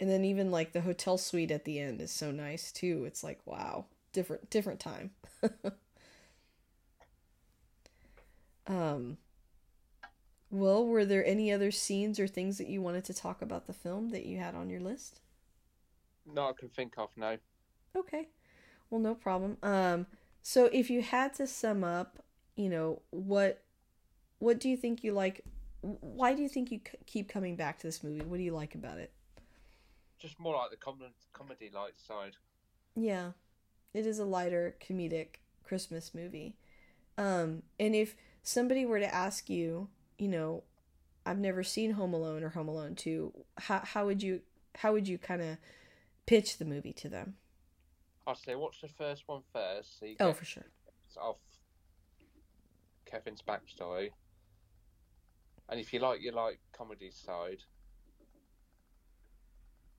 and 0.00 0.10
then 0.10 0.24
even 0.24 0.50
like 0.50 0.72
the 0.72 0.82
hotel 0.82 1.18
suite 1.18 1.50
at 1.50 1.64
the 1.64 1.80
end 1.80 2.00
is 2.00 2.12
so 2.12 2.32
nice 2.32 2.72
too. 2.72 3.04
It's 3.06 3.24
like 3.24 3.40
wow, 3.46 3.86
different 4.12 4.50
different 4.50 4.80
time. 4.80 5.12
um. 8.66 9.16
Well, 10.50 10.84
were 10.84 11.04
there 11.04 11.24
any 11.24 11.52
other 11.52 11.70
scenes 11.70 12.18
or 12.18 12.26
things 12.26 12.58
that 12.58 12.66
you 12.66 12.82
wanted 12.82 13.04
to 13.04 13.14
talk 13.14 13.42
about 13.42 13.66
the 13.66 13.72
film 13.72 14.08
that 14.10 14.26
you 14.26 14.38
had 14.38 14.56
on 14.56 14.68
your 14.70 14.80
list? 14.80 15.20
No, 16.32 16.48
I 16.48 16.52
can 16.52 16.68
think 16.68 16.94
of 16.98 17.10
no. 17.16 17.36
Okay. 17.96 18.28
Well, 18.90 19.00
no 19.00 19.14
problem. 19.14 19.56
Um 19.62 20.06
so 20.42 20.66
if 20.66 20.90
you 20.90 21.02
had 21.02 21.34
to 21.34 21.46
sum 21.46 21.82
up, 21.82 22.22
you 22.56 22.68
know, 22.68 23.02
what 23.10 23.62
what 24.38 24.60
do 24.60 24.68
you 24.68 24.76
think 24.76 25.02
you 25.02 25.12
like 25.12 25.42
why 25.80 26.34
do 26.34 26.42
you 26.42 26.48
think 26.48 26.70
you 26.70 26.80
keep 27.06 27.28
coming 27.28 27.56
back 27.56 27.78
to 27.78 27.86
this 27.86 28.02
movie? 28.02 28.24
What 28.24 28.38
do 28.38 28.42
you 28.42 28.52
like 28.52 28.74
about 28.74 28.98
it? 28.98 29.12
Just 30.18 30.38
more 30.40 30.56
like 30.56 30.70
the 30.70 30.76
com- 30.76 31.00
comedy 31.32 31.70
light 31.72 31.98
side. 31.98 32.32
Yeah, 32.94 33.32
it 33.92 34.06
is 34.06 34.18
a 34.18 34.24
lighter 34.24 34.74
comedic 34.80 35.36
Christmas 35.62 36.14
movie. 36.14 36.56
Um, 37.18 37.62
and 37.78 37.94
if 37.94 38.16
somebody 38.42 38.86
were 38.86 38.98
to 38.98 39.14
ask 39.14 39.48
you, 39.50 39.88
you 40.18 40.28
know, 40.28 40.62
I've 41.24 41.38
never 41.38 41.62
seen 41.62 41.92
Home 41.92 42.14
Alone 42.14 42.42
or 42.42 42.50
Home 42.50 42.68
Alone 42.68 42.94
2, 42.94 43.32
how 43.58 43.80
how 43.84 44.06
would 44.06 44.22
you 44.22 44.40
how 44.76 44.92
would 44.92 45.08
you 45.08 45.18
kind 45.18 45.42
of 45.42 45.58
pitch 46.26 46.58
the 46.58 46.64
movie 46.64 46.92
to 46.94 47.08
them? 47.08 47.34
I'd 48.26 48.36
say 48.38 48.54
watch 48.54 48.80
the 48.80 48.88
first 48.88 49.24
one 49.26 49.42
first. 49.52 50.00
So 50.00 50.06
oh, 50.20 50.32
for 50.32 50.44
sure. 50.44 50.66
Off 51.20 51.36
Kevin's 53.06 53.42
backstory, 53.42 54.10
and 55.68 55.80
if 55.80 55.92
you 55.92 56.00
like 56.00 56.20
your 56.22 56.34
like 56.34 56.58
comedy 56.76 57.10
side, 57.10 57.62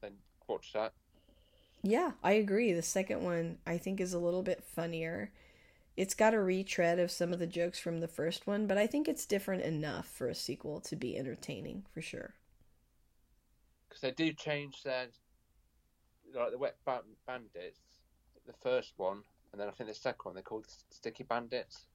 then 0.02 0.14
watch 0.48 0.74
that. 0.74 0.94
Yeah, 1.82 2.12
I 2.24 2.34
agree. 2.34 2.74
The 2.74 2.82
second 2.82 3.24
one 3.24 3.58
I 3.66 3.78
think 3.78 4.00
is 4.00 4.14
a 4.14 4.20
little 4.20 4.44
bit 4.44 4.64
funnier. 4.64 5.32
It's 5.96 6.14
got 6.14 6.36
a 6.36 6.40
retread 6.40 7.00
of 7.00 7.10
some 7.10 7.34
of 7.34 7.40
the 7.40 7.48
jokes 7.48 7.80
from 7.80 8.00
the 8.00 8.08
first 8.08 8.46
one, 8.46 8.68
but 8.68 8.78
I 8.78 8.86
think 8.86 9.08
it's 9.08 9.26
different 9.26 9.64
enough 9.64 10.08
for 10.08 10.28
a 10.28 10.36
sequel 10.36 10.80
to 10.82 10.96
be 10.96 11.18
entertaining 11.18 11.86
for 11.92 12.02
sure. 12.02 12.36
Because 13.88 14.02
they 14.02 14.12
do 14.12 14.32
change 14.34 14.84
their 14.84 15.08
like 16.34 16.52
the 16.52 16.58
wet 16.58 16.76
bandits, 16.86 17.80
the 18.46 18.54
first 18.62 18.94
one, 18.98 19.24
and 19.52 19.62
then 19.62 19.68
I 19.68 19.72
think 19.72 19.90
the 19.90 19.96
second 19.96 20.20
one 20.24 20.34
they're 20.36 20.44
called 20.44 20.68
sticky 20.90 21.24
bandits. 21.24 21.86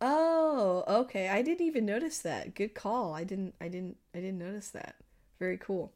Oh, 0.00 0.84
okay. 0.88 1.28
I 1.28 1.42
didn't 1.42 1.66
even 1.66 1.84
notice 1.84 2.18
that. 2.20 2.54
Good 2.54 2.74
call. 2.74 3.14
I 3.14 3.24
didn't 3.24 3.54
I 3.60 3.68
didn't 3.68 3.98
I 4.14 4.18
didn't 4.18 4.38
notice 4.38 4.70
that. 4.70 4.96
Very 5.38 5.58
cool. 5.58 5.92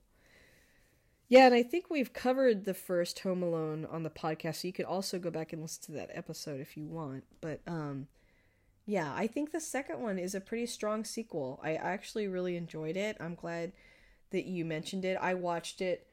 Yeah, 1.29 1.47
and 1.47 1.55
I 1.55 1.63
think 1.63 1.87
we've 1.89 2.13
covered 2.13 2.65
the 2.65 2.75
first 2.75 3.21
Home 3.21 3.43
Alone 3.43 3.87
on 3.91 4.03
the 4.03 4.11
podcast, 4.11 4.57
so 4.57 4.69
you 4.69 4.75
could 4.75 4.85
also 4.85 5.19
go 5.19 5.31
back 5.31 5.53
and 5.53 5.63
listen 5.63 5.83
to 5.87 5.93
that 5.93 6.11
episode 6.13 6.61
if 6.61 6.77
you 6.77 6.87
want. 6.87 7.25
But 7.41 7.61
um 7.67 8.09
yeah, 8.87 9.13
I 9.15 9.27
think 9.27 9.51
the 9.51 9.61
second 9.61 10.01
one 10.01 10.19
is 10.19 10.35
a 10.35 10.41
pretty 10.41 10.67
strong 10.67 11.05
sequel. 11.05 11.59
I 11.63 11.75
actually 11.75 12.29
really 12.29 12.57
enjoyed 12.57 12.97
it. 12.99 13.17
I'm 13.19 13.35
glad 13.35 13.73
that 14.31 14.45
you 14.45 14.65
mentioned 14.65 15.07
it. 15.07 15.17
I 15.21 15.33
watched 15.35 15.81
it, 15.81 16.07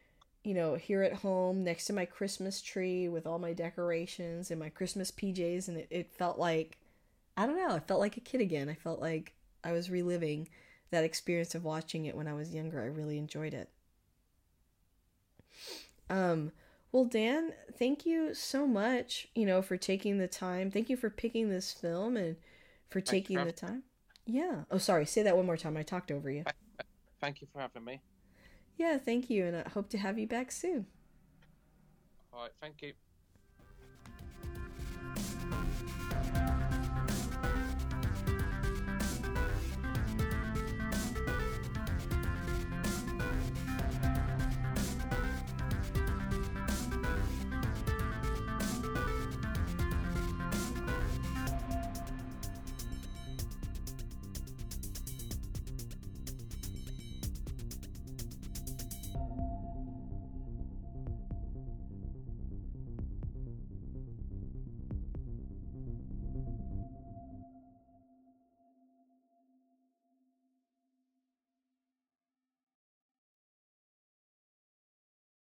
you 0.43 0.53
know, 0.53 0.75
here 0.75 1.03
at 1.03 1.13
home 1.13 1.63
next 1.63 1.85
to 1.85 1.93
my 1.93 2.05
Christmas 2.05 2.61
tree 2.61 3.07
with 3.07 3.27
all 3.27 3.39
my 3.39 3.53
decorations 3.53 4.51
and 4.51 4.59
my 4.59 4.69
Christmas 4.69 5.11
PJs 5.11 5.67
and 5.67 5.77
it, 5.77 5.87
it 5.89 6.11
felt 6.11 6.39
like 6.39 6.77
I 7.37 7.45
don't 7.45 7.57
know. 7.57 7.75
I 7.75 7.79
felt 7.79 7.99
like 7.99 8.17
a 8.17 8.21
kid 8.21 8.41
again. 8.41 8.69
I 8.69 8.73
felt 8.73 8.99
like 8.99 9.33
I 9.63 9.71
was 9.71 9.89
reliving 9.89 10.49
that 10.89 11.03
experience 11.03 11.55
of 11.55 11.63
watching 11.63 12.05
it 12.05 12.15
when 12.15 12.27
I 12.27 12.33
was 12.33 12.53
younger. 12.53 12.81
I 12.81 12.85
really 12.85 13.17
enjoyed 13.17 13.53
it. 13.53 13.69
Um, 16.09 16.51
well, 16.91 17.05
Dan, 17.05 17.53
thank 17.77 18.05
you 18.05 18.33
so 18.33 18.67
much, 18.67 19.27
you 19.33 19.45
know, 19.45 19.61
for 19.61 19.77
taking 19.77 20.17
the 20.17 20.27
time. 20.27 20.69
Thank 20.69 20.89
you 20.89 20.97
for 20.97 21.09
picking 21.09 21.49
this 21.49 21.71
film 21.71 22.17
and 22.17 22.35
for 22.89 22.99
taking 22.99 23.37
the 23.37 23.53
time. 23.53 23.83
Yeah. 24.25 24.63
Oh, 24.69 24.77
sorry. 24.77 25.05
Say 25.05 25.23
that 25.23 25.37
one 25.37 25.45
more 25.45 25.57
time. 25.57 25.77
I 25.77 25.83
talked 25.83 26.11
over 26.11 26.29
you. 26.29 26.43
Thank 27.21 27.41
you 27.41 27.47
for 27.53 27.59
having 27.61 27.85
me. 27.85 28.01
Yeah, 28.77 28.97
thank 28.97 29.29
you, 29.29 29.45
and 29.45 29.55
I 29.57 29.69
hope 29.69 29.89
to 29.89 29.97
have 29.97 30.17
you 30.17 30.27
back 30.27 30.51
soon. 30.51 30.87
All 32.33 32.41
right. 32.43 32.51
Thank 32.61 32.81
you. 32.81 32.93